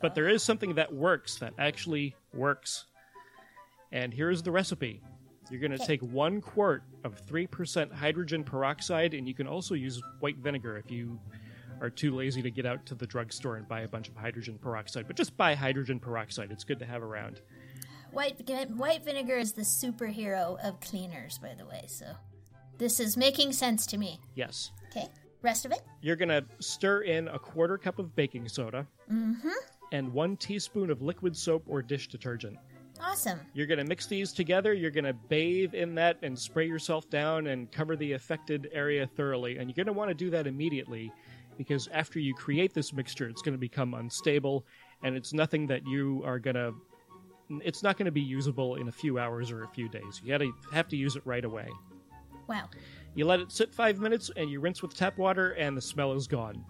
But 0.00 0.14
there 0.14 0.28
is 0.28 0.44
something 0.44 0.76
that 0.76 0.94
works, 0.94 1.34
that 1.38 1.54
actually 1.58 2.14
works. 2.32 2.86
And 3.90 4.14
here's 4.14 4.44
the 4.44 4.52
recipe. 4.52 5.02
You're 5.50 5.58
going 5.58 5.76
to 5.76 5.84
take 5.84 6.02
one 6.02 6.40
quart 6.40 6.84
of 7.02 7.20
3% 7.26 7.92
hydrogen 7.92 8.44
peroxide, 8.44 9.14
and 9.14 9.26
you 9.26 9.34
can 9.34 9.48
also 9.48 9.74
use 9.74 10.00
white 10.20 10.36
vinegar 10.36 10.76
if 10.76 10.88
you 10.88 11.18
are 11.80 11.90
too 11.90 12.14
lazy 12.14 12.42
to 12.42 12.50
get 12.52 12.64
out 12.64 12.86
to 12.86 12.94
the 12.94 13.08
drugstore 13.08 13.56
and 13.56 13.66
buy 13.66 13.80
a 13.80 13.88
bunch 13.88 14.08
of 14.08 14.14
hydrogen 14.14 14.56
peroxide. 14.56 15.08
But 15.08 15.16
just 15.16 15.36
buy 15.36 15.56
hydrogen 15.56 15.98
peroxide, 15.98 16.52
it's 16.52 16.62
good 16.62 16.78
to 16.78 16.86
have 16.86 17.02
around. 17.02 17.40
White 18.12 18.48
white 18.70 19.04
vinegar 19.04 19.36
is 19.36 19.54
the 19.54 19.62
superhero 19.62 20.64
of 20.64 20.78
cleaners, 20.78 21.38
by 21.38 21.54
the 21.58 21.66
way. 21.66 21.86
So 21.88 22.14
this 22.78 23.00
is 23.00 23.16
making 23.16 23.52
sense 23.52 23.86
to 23.86 23.98
me. 23.98 24.20
Yes. 24.34 24.70
Okay. 24.90 25.08
Rest 25.42 25.64
of 25.64 25.72
it. 25.72 25.82
You're 26.00 26.16
going 26.16 26.28
to 26.30 26.44
stir 26.60 27.02
in 27.02 27.28
a 27.28 27.38
quarter 27.38 27.76
cup 27.78 27.98
of 27.98 28.14
baking 28.16 28.48
soda 28.48 28.86
Mm-hmm. 29.12 29.48
and 29.92 30.12
one 30.12 30.36
teaspoon 30.38 30.90
of 30.90 31.02
liquid 31.02 31.36
soap 31.36 31.64
or 31.66 31.82
dish 31.82 32.08
detergent. 32.08 32.56
Awesome. 33.00 33.38
You're 33.52 33.66
going 33.66 33.78
to 33.80 33.84
mix 33.84 34.06
these 34.06 34.32
together. 34.32 34.72
You're 34.72 34.90
going 34.90 35.04
to 35.04 35.12
bathe 35.12 35.74
in 35.74 35.94
that 35.96 36.16
and 36.22 36.38
spray 36.38 36.66
yourself 36.66 37.10
down 37.10 37.48
and 37.48 37.70
cover 37.70 37.96
the 37.96 38.12
affected 38.12 38.70
area 38.72 39.06
thoroughly. 39.06 39.58
And 39.58 39.68
you're 39.68 39.74
going 39.84 39.92
to 39.92 39.98
want 39.98 40.08
to 40.10 40.14
do 40.14 40.30
that 40.30 40.46
immediately 40.46 41.12
because 41.58 41.88
after 41.92 42.18
you 42.18 42.32
create 42.34 42.72
this 42.72 42.92
mixture, 42.92 43.28
it's 43.28 43.42
going 43.42 43.52
to 43.54 43.58
become 43.58 43.92
unstable 43.94 44.64
and 45.02 45.16
it's 45.16 45.32
nothing 45.34 45.66
that 45.66 45.86
you 45.86 46.22
are 46.24 46.38
going 46.38 46.56
to. 46.56 46.72
It's 47.62 47.82
not 47.82 47.98
going 47.98 48.06
to 48.06 48.12
be 48.12 48.22
usable 48.22 48.76
in 48.76 48.88
a 48.88 48.92
few 48.92 49.18
hours 49.18 49.50
or 49.50 49.64
a 49.64 49.68
few 49.68 49.88
days. 49.90 50.22
You 50.24 50.30
gotta 50.30 50.50
have 50.72 50.88
to 50.88 50.96
use 50.96 51.14
it 51.14 51.22
right 51.26 51.44
away. 51.44 51.68
Wow. 52.48 52.68
You 53.14 53.26
let 53.26 53.40
it 53.40 53.52
sit 53.52 53.72
five 53.74 53.98
minutes 54.00 54.30
and 54.36 54.50
you 54.50 54.60
rinse 54.60 54.82
with 54.82 54.94
tap 54.94 55.18
water, 55.18 55.50
and 55.52 55.76
the 55.76 55.80
smell 55.82 56.12
is 56.12 56.26
gone. 56.26 56.64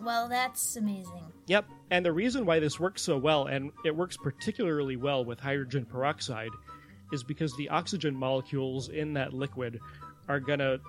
Well, 0.00 0.28
that's 0.28 0.76
amazing. 0.76 1.24
Yep, 1.46 1.66
and 1.90 2.04
the 2.04 2.12
reason 2.12 2.46
why 2.46 2.58
this 2.58 2.80
works 2.80 3.02
so 3.02 3.18
well, 3.18 3.46
and 3.46 3.70
it 3.84 3.94
works 3.94 4.16
particularly 4.16 4.96
well 4.96 5.24
with 5.24 5.38
hydrogen 5.38 5.84
peroxide, 5.84 6.50
is 7.12 7.22
because 7.22 7.54
the 7.56 7.68
oxygen 7.68 8.16
molecules 8.16 8.88
in 8.88 9.12
that 9.12 9.34
liquid 9.34 9.78
are 10.28 10.40
going 10.40 10.58
to 10.58 10.80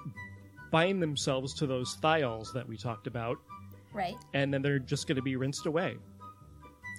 bind 0.72 1.02
themselves 1.02 1.54
to 1.56 1.68
those 1.68 1.98
thiols 1.98 2.54
that 2.54 2.68
we 2.68 2.78
talked 2.78 3.06
about, 3.06 3.38
Right. 3.94 4.16
and 4.34 4.54
then 4.54 4.62
they're 4.62 4.80
just 4.80 5.08
going 5.08 5.18
to 5.18 5.22
be 5.22 5.36
rinsed 5.36 5.66
away. 5.66 5.98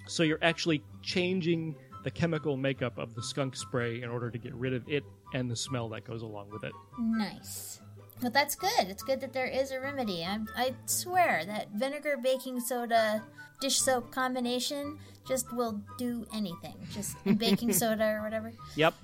So 0.07 0.23
you're 0.23 0.39
actually 0.43 0.85
changing 1.03 1.75
the 2.07 2.11
chemical 2.13 2.57
makeup 2.57 2.99
of 2.99 3.17
the 3.17 3.23
skunk 3.23 3.57
spray 3.57 4.01
in 4.01 4.09
order 4.09 4.31
to 4.31 4.39
get 4.39 4.55
rid 4.55 4.73
of 4.73 4.89
it 4.89 5.03
and 5.35 5.51
the 5.51 5.57
smell 5.57 5.89
that 5.89 6.05
goes 6.05 6.23
along 6.23 6.49
with 6.51 6.63
it. 6.63 6.71
Nice. 7.01 7.81
But 8.23 8.33
that's 8.33 8.55
good. 8.55 8.87
It's 8.87 9.03
good 9.03 9.21
that 9.23 9.33
there 9.33 9.49
is 9.49 9.73
a 9.73 9.81
remedy. 9.81 10.25
I, 10.25 10.39
I 10.57 10.75
swear 10.85 11.43
that 11.47 11.71
vinegar, 11.75 12.17
baking 12.23 12.61
soda, 12.61 13.25
dish 13.61 13.81
soap 13.81 14.13
combination 14.13 15.01
just 15.27 15.53
will 15.53 15.83
do 15.99 16.25
anything. 16.33 16.77
Just 16.93 17.17
baking 17.39 17.73
soda 17.73 18.07
or 18.07 18.23
whatever. 18.23 18.53
Yep. 18.77 18.95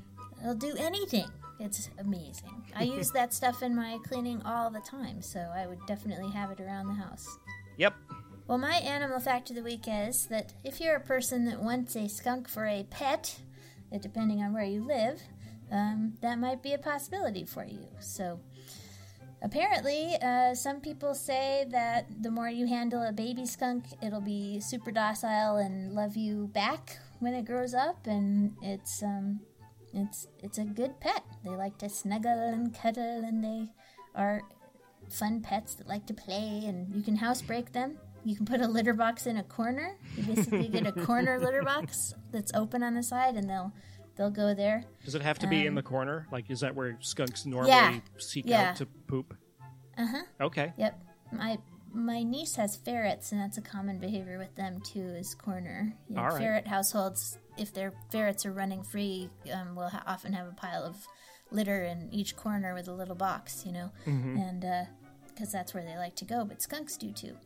It'll 0.41 0.55
do 0.55 0.77
anything. 0.79 1.27
It's 1.59 1.91
amazing. 1.99 2.55
I 2.77 2.85
use 2.85 3.11
that 3.15 3.35
stuff 3.35 3.65
in 3.65 3.75
my 3.75 3.99
cleaning 4.07 4.41
all 4.43 4.71
the 4.71 4.79
time, 4.79 5.23
so 5.23 5.41
I 5.41 5.67
would 5.67 5.85
definitely 5.89 6.31
have 6.31 6.53
it 6.53 6.61
around 6.61 6.87
the 6.87 7.03
house. 7.03 7.37
Yep. 7.79 7.95
Well, 8.49 8.59
my 8.59 8.75
animal 8.77 9.21
fact 9.21 9.51
of 9.51 9.57
the 9.57 9.63
week 9.63 9.85
is 9.87 10.27
that 10.27 10.53
if 10.65 10.81
you're 10.81 10.97
a 10.97 11.01
person 11.01 11.45
that 11.47 11.63
wants 11.63 11.95
a 11.97 12.09
skunk 12.09 12.49
for 12.49 12.67
a 12.67 12.85
pet, 12.91 13.37
depending 14.01 14.43
on 14.43 14.53
where 14.53 14.65
you 14.65 14.85
live, 14.85 15.23
um, 15.71 16.15
that 16.21 16.39
might 16.39 16.63
be 16.63 16.73
a 16.73 16.79
possibility 16.79 17.45
for 17.45 17.65
you. 17.65 17.87
So, 18.01 18.41
apparently, 19.43 20.17
uh, 20.21 20.55
some 20.55 20.81
people 20.81 21.15
say 21.15 21.67
that 21.71 22.07
the 22.23 22.31
more 22.31 22.49
you 22.49 22.67
handle 22.67 23.03
a 23.03 23.13
baby 23.13 23.47
skunk, 23.47 23.85
it'll 24.03 24.21
be 24.21 24.61
super 24.61 24.91
docile 24.91 25.57
and 25.57 25.95
love 25.95 26.17
you 26.17 26.49
back 26.53 26.99
when 27.21 27.35
it 27.35 27.45
grows 27.45 27.75
up, 27.75 28.07
and 28.07 28.55
it's 28.61 29.03
um, 29.03 29.41
it's 29.95 30.27
it's 30.43 30.59
a 30.59 30.65
good 30.65 30.99
pet. 31.01 31.23
They 31.45 31.51
like 31.51 31.79
to 31.79 31.89
snuggle 31.89 32.49
and 32.49 32.75
cuddle, 32.75 33.23
and 33.25 33.43
they 33.43 33.69
are 34.15 34.43
fun 35.09 35.41
pets 35.41 35.75
that 35.77 35.87
like 35.87 36.07
to 36.07 36.15
play, 36.15 36.65
and 36.67 36.95
you 36.95 37.03
can 37.03 37.17
housebreak 37.17 37.73
them. 37.73 37.99
You 38.25 38.37
can 38.37 38.47
put 38.47 38.61
a 38.61 38.69
litter 38.69 38.93
box 38.95 39.27
in 39.27 39.37
a 39.37 39.43
corner. 39.43 39.97
You 40.17 40.23
basically 40.35 40.69
get 40.69 40.87
a 40.87 40.93
corner 40.93 41.39
litter 41.41 41.63
box 41.63 42.15
that's 42.31 42.53
open 42.55 42.83
on 42.83 42.95
the 42.95 43.03
side, 43.03 43.35
and 43.37 43.49
they'll 43.51 43.73
they'll 44.17 44.31
go 44.31 44.55
there. 44.55 44.85
Does 45.05 45.15
it 45.15 45.23
have 45.23 45.39
to 45.41 45.47
be 45.47 45.63
in 45.63 45.69
Um, 45.69 45.75
the 45.77 45.83
corner? 45.83 46.27
Like, 46.31 46.51
is 46.51 46.61
that 46.61 46.75
where 46.75 46.97
skunks 47.01 47.47
normally 47.47 47.71
Yeah. 47.71 47.99
seek 48.19 48.47
Yeah. 48.47 48.71
out 48.71 48.77
to 48.77 48.87
poop? 48.87 49.35
Uh 49.99 50.07
huh. 50.07 50.23
Okay. 50.41 50.73
Yep. 50.77 51.03
My 51.33 51.59
my 51.95 52.23
niece 52.23 52.57
has 52.57 52.77
ferrets, 52.77 53.33
and 53.33 53.41
that's 53.41 53.59
a 53.59 53.63
common 53.63 53.99
behavior 53.99 54.39
with 54.39 54.55
them 54.55 54.81
too. 54.81 55.01
Is 55.19 55.35
corner. 55.35 55.95
You 56.09 56.17
know, 56.17 56.23
right. 56.23 56.39
Ferret 56.39 56.67
households, 56.69 57.39
if 57.59 57.73
their 57.75 57.93
ferrets 58.11 58.47
are 58.47 58.53
running 58.53 58.83
free, 58.83 59.31
um, 59.53 59.75
will 59.75 59.89
ha- 59.89 60.03
often 60.07 60.33
have 60.33 60.47
a 60.47 60.53
pile 60.53 60.85
of 60.85 61.07
litter 61.51 61.83
in 61.85 62.09
each 62.13 62.35
corner 62.37 62.73
with 62.73 62.89
a 62.89 62.93
little 62.95 63.15
box. 63.17 63.65
You 63.67 63.73
know, 63.73 63.91
Mhm. 64.07 64.39
and 64.39 64.89
because 65.29 65.51
that's 65.51 65.75
where 65.75 65.85
they 65.85 65.97
like 65.97 66.15
to 66.17 66.25
go. 66.25 66.45
But 66.45 66.63
skunks 66.63 66.97
do 66.97 67.13
too. 67.13 67.37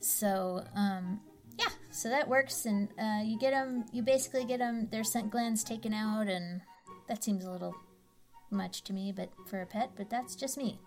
So 0.00 0.64
um, 0.74 1.20
yeah. 1.58 1.68
so 1.90 2.08
that 2.08 2.28
works, 2.28 2.66
and 2.66 2.88
uh, 2.98 3.22
you 3.24 3.38
get 3.38 3.52
them. 3.52 3.84
You 3.92 4.02
basically 4.02 4.44
get 4.44 4.58
them 4.58 4.88
their 4.90 5.04
scent 5.04 5.30
glands 5.30 5.64
taken 5.64 5.92
out, 5.92 6.28
and 6.28 6.60
that 7.08 7.24
seems 7.24 7.44
a 7.44 7.50
little 7.50 7.74
much 8.50 8.82
to 8.84 8.92
me, 8.92 9.12
but 9.12 9.30
for 9.46 9.60
a 9.60 9.66
pet. 9.66 9.90
But 9.96 10.10
that's 10.10 10.36
just 10.36 10.56
me. 10.56 10.78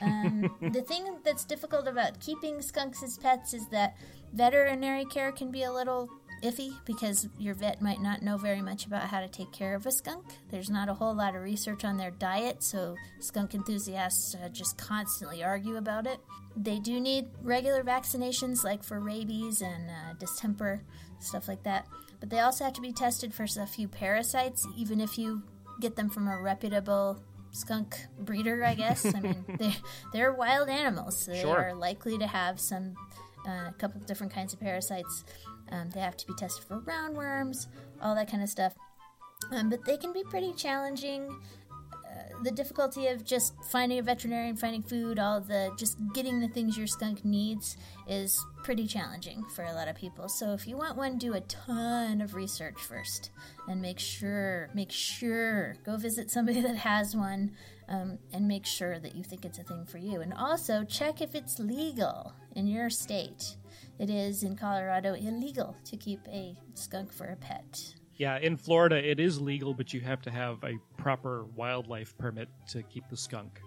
Um, 0.00 0.50
the 0.60 0.82
thing 0.82 1.18
that's 1.24 1.44
difficult 1.44 1.88
about 1.88 2.20
keeping 2.20 2.60
skunks 2.60 3.02
as 3.02 3.18
pets 3.18 3.54
is 3.54 3.68
that 3.68 3.96
veterinary 4.32 5.04
care 5.04 5.32
can 5.32 5.50
be 5.50 5.62
a 5.62 5.72
little 5.72 6.10
iffy 6.42 6.70
because 6.84 7.28
your 7.38 7.54
vet 7.54 7.80
might 7.80 8.00
not 8.00 8.22
know 8.22 8.36
very 8.36 8.60
much 8.62 8.86
about 8.86 9.02
how 9.04 9.20
to 9.20 9.28
take 9.28 9.52
care 9.52 9.74
of 9.74 9.86
a 9.86 9.90
skunk. 9.92 10.24
There's 10.50 10.70
not 10.70 10.88
a 10.88 10.94
whole 10.94 11.14
lot 11.14 11.34
of 11.34 11.42
research 11.42 11.84
on 11.84 11.96
their 11.96 12.10
diet, 12.10 12.62
so 12.62 12.96
skunk 13.20 13.54
enthusiasts 13.54 14.34
uh, 14.34 14.48
just 14.48 14.76
constantly 14.78 15.42
argue 15.42 15.76
about 15.76 16.06
it. 16.06 16.18
They 16.56 16.78
do 16.78 17.00
need 17.00 17.26
regular 17.42 17.82
vaccinations, 17.82 18.64
like 18.64 18.82
for 18.82 19.00
rabies 19.00 19.60
and 19.62 19.90
uh, 19.90 20.14
distemper, 20.18 20.82
stuff 21.20 21.48
like 21.48 21.62
that. 21.64 21.86
But 22.20 22.30
they 22.30 22.40
also 22.40 22.64
have 22.64 22.72
to 22.74 22.80
be 22.80 22.92
tested 22.92 23.34
for 23.34 23.44
a 23.44 23.66
few 23.66 23.88
parasites, 23.88 24.66
even 24.76 25.00
if 25.00 25.18
you 25.18 25.42
get 25.80 25.96
them 25.96 26.08
from 26.08 26.28
a 26.28 26.40
reputable 26.40 27.18
skunk 27.50 27.96
breeder, 28.18 28.64
I 28.64 28.74
guess. 28.74 29.04
I 29.14 29.20
mean, 29.20 29.44
they're, 29.58 29.72
they're 30.12 30.32
wild 30.32 30.68
animals. 30.70 31.18
So 31.18 31.32
they 31.32 31.40
Sure. 31.42 31.58
are 31.70 31.74
likely 31.74 32.16
to 32.18 32.26
have 32.26 32.58
some, 32.58 32.94
uh, 33.46 33.68
a 33.68 33.74
couple 33.78 34.00
different 34.02 34.32
kinds 34.32 34.54
of 34.54 34.60
parasites. 34.60 35.24
Um, 35.72 35.90
they 35.90 36.00
have 36.00 36.16
to 36.16 36.26
be 36.26 36.34
tested 36.34 36.64
for 36.64 36.80
roundworms, 36.80 37.66
all 38.02 38.14
that 38.14 38.30
kind 38.30 38.42
of 38.42 38.48
stuff. 38.48 38.74
Um, 39.52 39.70
but 39.70 39.84
they 39.84 39.96
can 39.96 40.12
be 40.12 40.24
pretty 40.24 40.52
challenging. 40.52 41.28
Uh, 41.92 42.42
the 42.42 42.50
difficulty 42.50 43.08
of 43.08 43.24
just 43.24 43.54
finding 43.70 43.98
a 43.98 44.02
veterinarian, 44.02 44.56
finding 44.56 44.82
food, 44.82 45.18
all 45.18 45.40
the 45.40 45.70
just 45.78 45.98
getting 46.14 46.40
the 46.40 46.48
things 46.48 46.76
your 46.76 46.86
skunk 46.86 47.24
needs 47.24 47.76
is 48.08 48.44
pretty 48.62 48.86
challenging 48.86 49.44
for 49.54 49.64
a 49.64 49.72
lot 49.72 49.88
of 49.88 49.96
people. 49.96 50.28
So 50.28 50.52
if 50.52 50.66
you 50.66 50.76
want 50.76 50.96
one, 50.96 51.18
do 51.18 51.34
a 51.34 51.40
ton 51.40 52.20
of 52.20 52.34
research 52.34 52.80
first 52.80 53.30
and 53.68 53.82
make 53.82 53.98
sure, 53.98 54.70
make 54.74 54.90
sure, 54.90 55.76
go 55.84 55.96
visit 55.96 56.30
somebody 56.30 56.60
that 56.62 56.76
has 56.76 57.14
one 57.14 57.52
um, 57.88 58.18
and 58.32 58.48
make 58.48 58.66
sure 58.66 58.98
that 58.98 59.14
you 59.14 59.22
think 59.22 59.44
it's 59.44 59.58
a 59.58 59.62
thing 59.62 59.84
for 59.84 59.98
you. 59.98 60.20
And 60.20 60.32
also 60.32 60.84
check 60.84 61.20
if 61.20 61.34
it's 61.34 61.58
legal 61.58 62.32
in 62.54 62.66
your 62.66 62.90
state. 62.90 63.56
It 63.98 64.10
is 64.10 64.42
in 64.42 64.56
Colorado 64.56 65.14
illegal 65.14 65.76
to 65.84 65.96
keep 65.96 66.20
a 66.28 66.56
skunk 66.74 67.12
for 67.12 67.26
a 67.26 67.36
pet. 67.36 67.94
Yeah, 68.16 68.38
in 68.38 68.56
Florida 68.56 68.96
it 68.96 69.20
is 69.20 69.40
legal, 69.40 69.74
but 69.74 69.92
you 69.92 70.00
have 70.00 70.22
to 70.22 70.30
have 70.30 70.62
a 70.64 70.74
proper 70.96 71.44
wildlife 71.54 72.16
permit 72.18 72.48
to 72.70 72.82
keep 72.82 73.04
the 73.10 73.16
skunk. 73.16 73.60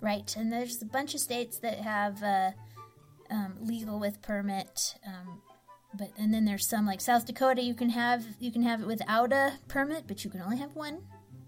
Right, 0.00 0.34
and 0.36 0.52
there's 0.52 0.80
a 0.82 0.86
bunch 0.86 1.14
of 1.14 1.20
states 1.20 1.58
that 1.60 1.78
have 1.78 2.22
uh, 2.22 2.50
um, 3.30 3.54
legal 3.62 3.98
with 3.98 4.20
permit, 4.22 4.94
um, 5.06 5.40
but 5.94 6.10
and 6.18 6.32
then 6.32 6.44
there's 6.44 6.66
some 6.66 6.84
like 6.86 7.00
South 7.00 7.26
Dakota. 7.26 7.62
You 7.62 7.74
can 7.74 7.88
have 7.90 8.24
you 8.38 8.52
can 8.52 8.62
have 8.62 8.82
it 8.82 8.86
without 8.86 9.32
a 9.32 9.54
permit, 9.68 10.04
but 10.06 10.24
you 10.24 10.30
can 10.30 10.42
only 10.42 10.58
have 10.58 10.74
one 10.76 10.98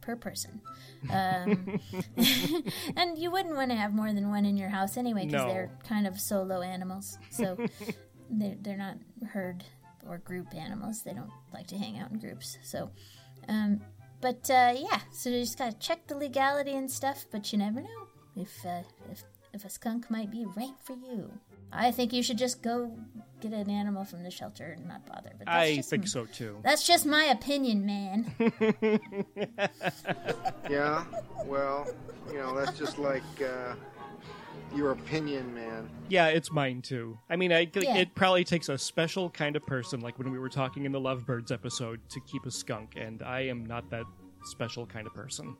per 0.00 0.16
person. 0.16 0.62
Um, 1.10 1.78
and 2.96 3.18
you 3.18 3.30
wouldn't 3.30 3.54
want 3.54 3.70
to 3.70 3.76
have 3.76 3.92
more 3.92 4.12
than 4.12 4.30
one 4.30 4.46
in 4.46 4.56
your 4.56 4.70
house 4.70 4.96
anyway 4.96 5.26
because 5.26 5.42
No. 5.42 5.48
they're 5.52 5.70
kind 5.86 6.06
of 6.06 6.18
solo 6.18 6.62
animals. 6.62 7.18
So 7.30 7.58
they're 8.30 8.56
they're 8.60 8.76
not 8.76 8.96
herd 9.32 9.64
or 10.08 10.18
group 10.18 10.54
animals. 10.54 11.02
They 11.02 11.12
don't 11.12 11.30
like 11.52 11.66
to 11.68 11.78
hang 11.78 11.98
out 11.98 12.10
in 12.10 12.18
groups. 12.18 12.58
So. 12.62 12.90
Um, 13.48 13.80
but 14.20 14.50
uh, 14.50 14.74
yeah, 14.76 15.00
so 15.12 15.30
you 15.30 15.40
just 15.40 15.56
gotta 15.58 15.76
check 15.78 16.06
the 16.08 16.16
legality 16.16 16.72
and 16.72 16.90
stuff. 16.90 17.24
But 17.30 17.52
you 17.52 17.58
never 17.58 17.80
know 17.80 18.06
if 18.36 18.66
uh, 18.66 18.82
if 19.10 19.22
if 19.54 19.64
a 19.64 19.70
skunk 19.70 20.10
might 20.10 20.30
be 20.30 20.44
right 20.56 20.74
for 20.82 20.94
you. 20.94 21.30
I 21.72 21.90
think 21.90 22.12
you 22.12 22.22
should 22.22 22.38
just 22.38 22.62
go 22.62 22.90
get 23.40 23.52
an 23.52 23.70
animal 23.70 24.04
from 24.04 24.22
the 24.24 24.30
shelter 24.30 24.74
and 24.76 24.88
not 24.88 25.06
bother. 25.06 25.30
But 25.38 25.46
that's 25.46 25.50
I 25.70 25.80
think 25.82 26.02
m- 26.04 26.06
so 26.08 26.24
too. 26.26 26.58
That's 26.64 26.86
just 26.86 27.06
my 27.06 27.24
opinion, 27.24 27.86
man. 27.86 28.32
Yeah, 30.70 31.04
well, 31.46 31.86
you 32.30 32.34
know, 32.38 32.54
that's 32.54 32.78
just 32.78 32.98
like 32.98 33.22
uh, 33.42 33.74
your 34.74 34.92
opinion, 34.92 35.54
man. 35.54 35.88
Yeah, 36.08 36.28
it's 36.28 36.50
mine 36.52 36.82
too. 36.82 37.18
I 37.28 37.36
mean, 37.36 37.52
I, 37.52 37.68
Yeah. 37.74 37.96
it 37.96 38.14
probably 38.14 38.44
takes 38.44 38.68
a 38.68 38.78
special 38.78 39.30
kind 39.30 39.56
of 39.56 39.66
person, 39.66 40.00
like 40.00 40.18
when 40.18 40.30
we 40.30 40.38
were 40.38 40.48
talking 40.48 40.84
in 40.84 40.92
the 40.92 41.00
Lovebirds 41.00 41.50
episode, 41.52 42.00
to 42.10 42.20
keep 42.20 42.46
a 42.46 42.50
skunk, 42.50 42.94
and 42.96 43.22
I 43.22 43.40
am 43.40 43.64
not 43.66 43.90
that 43.90 44.04
special 44.44 44.86
kind 44.86 45.06
of 45.06 45.14
person. 45.14 45.56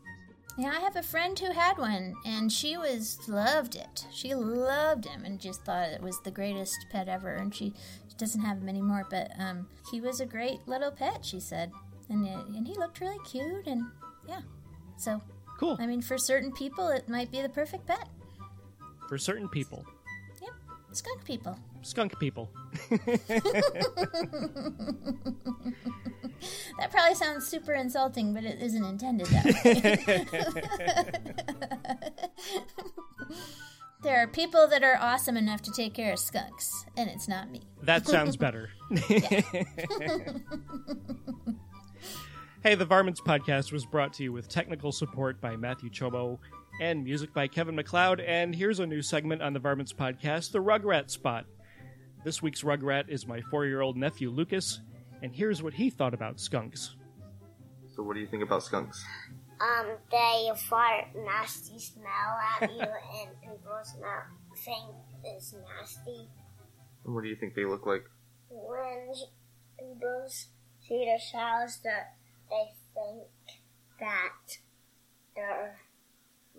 Yeah, 0.57 0.75
I 0.77 0.81
have 0.81 0.97
a 0.97 1.03
friend 1.03 1.38
who 1.38 1.53
had 1.53 1.79
one, 1.79 2.14
and 2.27 2.51
she 2.51 2.77
was 2.77 3.21
loved 3.29 3.77
it. 3.77 4.07
She 4.12 4.35
loved 4.35 5.05
him, 5.05 5.25
and 5.25 5.38
just 5.40 5.64
thought 5.64 5.88
it 5.90 6.03
was 6.03 6.21
the 6.23 6.33
greatest 6.33 6.87
pet 6.90 7.09
ever. 7.09 7.35
And 7.35 7.55
she 7.55 7.75
doesn't 8.16 8.40
have 8.40 8.59
him 8.59 8.68
anymore, 8.68 9.07
but 9.09 9.31
um, 9.38 9.68
he 9.92 10.01
was 10.01 10.21
a 10.21 10.27
great 10.27 10.66
little 10.66 10.90
pet. 10.90 11.25
She 11.25 11.38
said, 11.38 11.71
and 12.09 12.27
uh, 12.27 12.42
and 12.57 12.66
he 12.66 12.75
looked 12.75 13.01
really 13.01 13.18
cute, 13.25 13.66
and 13.68 13.85
yeah. 14.29 14.40
So 14.97 15.23
Cool. 15.59 15.77
I 15.81 15.87
mean, 15.87 16.03
for 16.03 16.18
certain 16.18 16.53
people, 16.53 16.88
it 16.88 17.09
might 17.09 17.31
be 17.33 17.40
the 17.42 17.49
perfect 17.49 17.87
pet. 17.87 18.09
For 19.09 19.16
certain 19.18 19.49
people, 19.49 19.85
Yep, 20.42 20.51
skunk 20.92 21.25
people. 21.25 21.59
skunk 21.83 22.18
people. 22.18 22.51
That 26.79 26.92
probably 26.92 27.16
sounds 27.16 27.49
super 27.49 27.73
insulting, 27.73 28.33
but 28.33 28.44
it 28.44 28.61
isn't 28.62 28.85
intended 28.85 29.27
that 29.27 29.44
way. 33.27 33.33
there 34.05 34.23
are 34.23 34.29
people 34.29 34.68
that 34.68 34.85
are 34.85 34.97
awesome 35.01 35.37
enough 35.37 35.61
to 35.62 35.73
take 35.73 35.94
care 35.94 36.12
of 36.12 36.21
skunks, 36.21 36.85
and 36.97 37.11
it's 37.11 37.27
not 37.27 37.51
me. 37.51 37.62
That 37.83 38.07
sounds 38.07 38.37
better. 38.44 38.71
hey, 42.62 42.77
the 42.77 42.85
Varmints 42.87 43.21
podcast 43.21 43.73
was 43.73 43.85
brought 43.85 44.12
to 44.14 44.23
you 44.23 44.33
with 44.33 44.49
technical 44.49 44.92
support 44.92 45.40
by 45.40 45.57
Matthew 45.57 45.90
Chobo 45.90 46.38
and 46.81 47.05
music 47.05 47.33
by 47.33 47.49
Kevin 47.49 47.75
MacLeod. 47.75 48.21
And 48.21 48.55
here's 48.55 48.81
a 48.81 48.87
new 48.87 49.03
segment 49.03 49.43
on 49.43 49.53
the 49.53 49.59
Varmints 49.59 49.93
podcast, 49.93 50.53
the 50.53 50.62
Rugrat 50.62 51.11
Spot. 51.11 51.45
This 52.25 52.43
week's 52.43 52.62
Rugrat 52.62 53.09
is 53.09 53.27
my 53.27 53.41
four 53.43 53.67
year 53.67 53.81
old 53.81 53.97
nephew 53.97 54.31
Lucas, 54.31 54.81
and 55.23 55.35
here's 55.35 55.62
what 55.62 55.75
he 55.75 55.91
thought 55.91 56.14
about 56.14 56.41
skunks. 56.41 56.97
So, 57.95 58.03
what 58.03 58.14
do 58.14 58.21
you 58.21 58.27
think 58.27 58.43
about 58.43 58.62
skunks? 58.62 59.05
Um, 59.61 59.97
they 60.11 60.51
fart 60.69 61.07
nasty 61.17 61.81
smell 61.81 62.38
at 62.61 62.71
you, 62.71 62.81
and 62.81 63.31
people 63.41 63.79
smell 63.83 64.23
think 64.64 64.95
it's 65.25 65.55
nasty. 65.55 66.29
And 67.05 67.14
what 67.14 67.23
do 67.23 67.29
you 67.29 67.37
think 67.37 67.55
they 67.55 67.64
look 67.64 67.87
like? 67.87 68.05
When 68.51 69.12
people 69.79 70.27
see 70.29 71.05
the 71.05 71.19
shells, 71.19 71.79
that 71.85 72.14
they 72.51 72.71
think 72.95 73.29
that 74.01 74.59
they're 75.35 75.79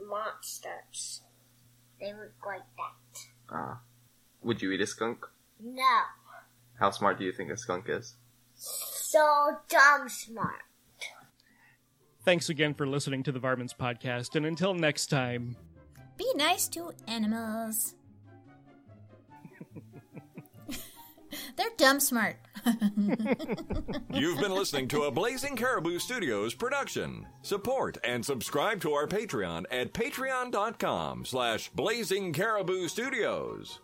monsters. 0.08 1.22
They 2.00 2.14
look 2.14 2.34
like 2.46 2.62
that. 2.78 3.20
Ah. 3.52 3.80
would 4.42 4.62
you 4.62 4.72
eat 4.72 4.82
a 4.82 4.88
skunk? 4.88 5.26
No, 5.62 6.02
How 6.80 6.92
smart 6.92 7.18
do 7.20 7.26
you 7.26 7.32
think 7.34 7.52
a 7.52 7.58
skunk 7.58 7.86
is? 7.90 8.16
so 8.56 9.58
dumb 9.70 10.08
smart. 10.10 10.64
Thanks 12.26 12.50
again 12.50 12.74
for 12.74 12.86
listening 12.86 13.24
to 13.24 13.32
the 13.32 13.40
Varmints 13.40 13.74
podcast, 13.74 14.36
and 14.36 14.46
until 14.46 14.74
next 14.74 15.08
time. 15.08 15.56
Be 16.18 16.30
nice 16.36 16.68
to 16.70 16.92
animals. 17.08 17.96
They're 21.56 21.70
dumb 21.78 22.00
smart. 22.00 22.36
You've 24.14 24.40
been 24.40 24.54
listening 24.54 24.88
to 24.90 25.04
a 25.04 25.12
Blazing 25.12 25.56
Caribou 25.56 26.00
Studios 26.00 26.54
production. 26.54 27.26
Support 27.42 27.98
and 28.04 28.26
subscribe 28.26 28.82
to 28.82 28.94
our 28.94 29.08
Patreon 29.08 29.66
at 29.72 29.94
patreon.com 29.94 31.26
slash 31.26 31.70
blazing 31.70 32.34
caribou 32.34 32.88
studios. 32.88 33.80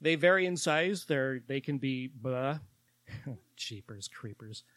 They 0.00 0.16
vary 0.16 0.46
in 0.46 0.56
size. 0.56 1.04
They're, 1.04 1.40
they 1.46 1.60
can 1.60 1.78
be. 1.78 2.08
Blah. 2.08 2.58
Cheapers, 3.56 4.08
creepers. 4.08 4.64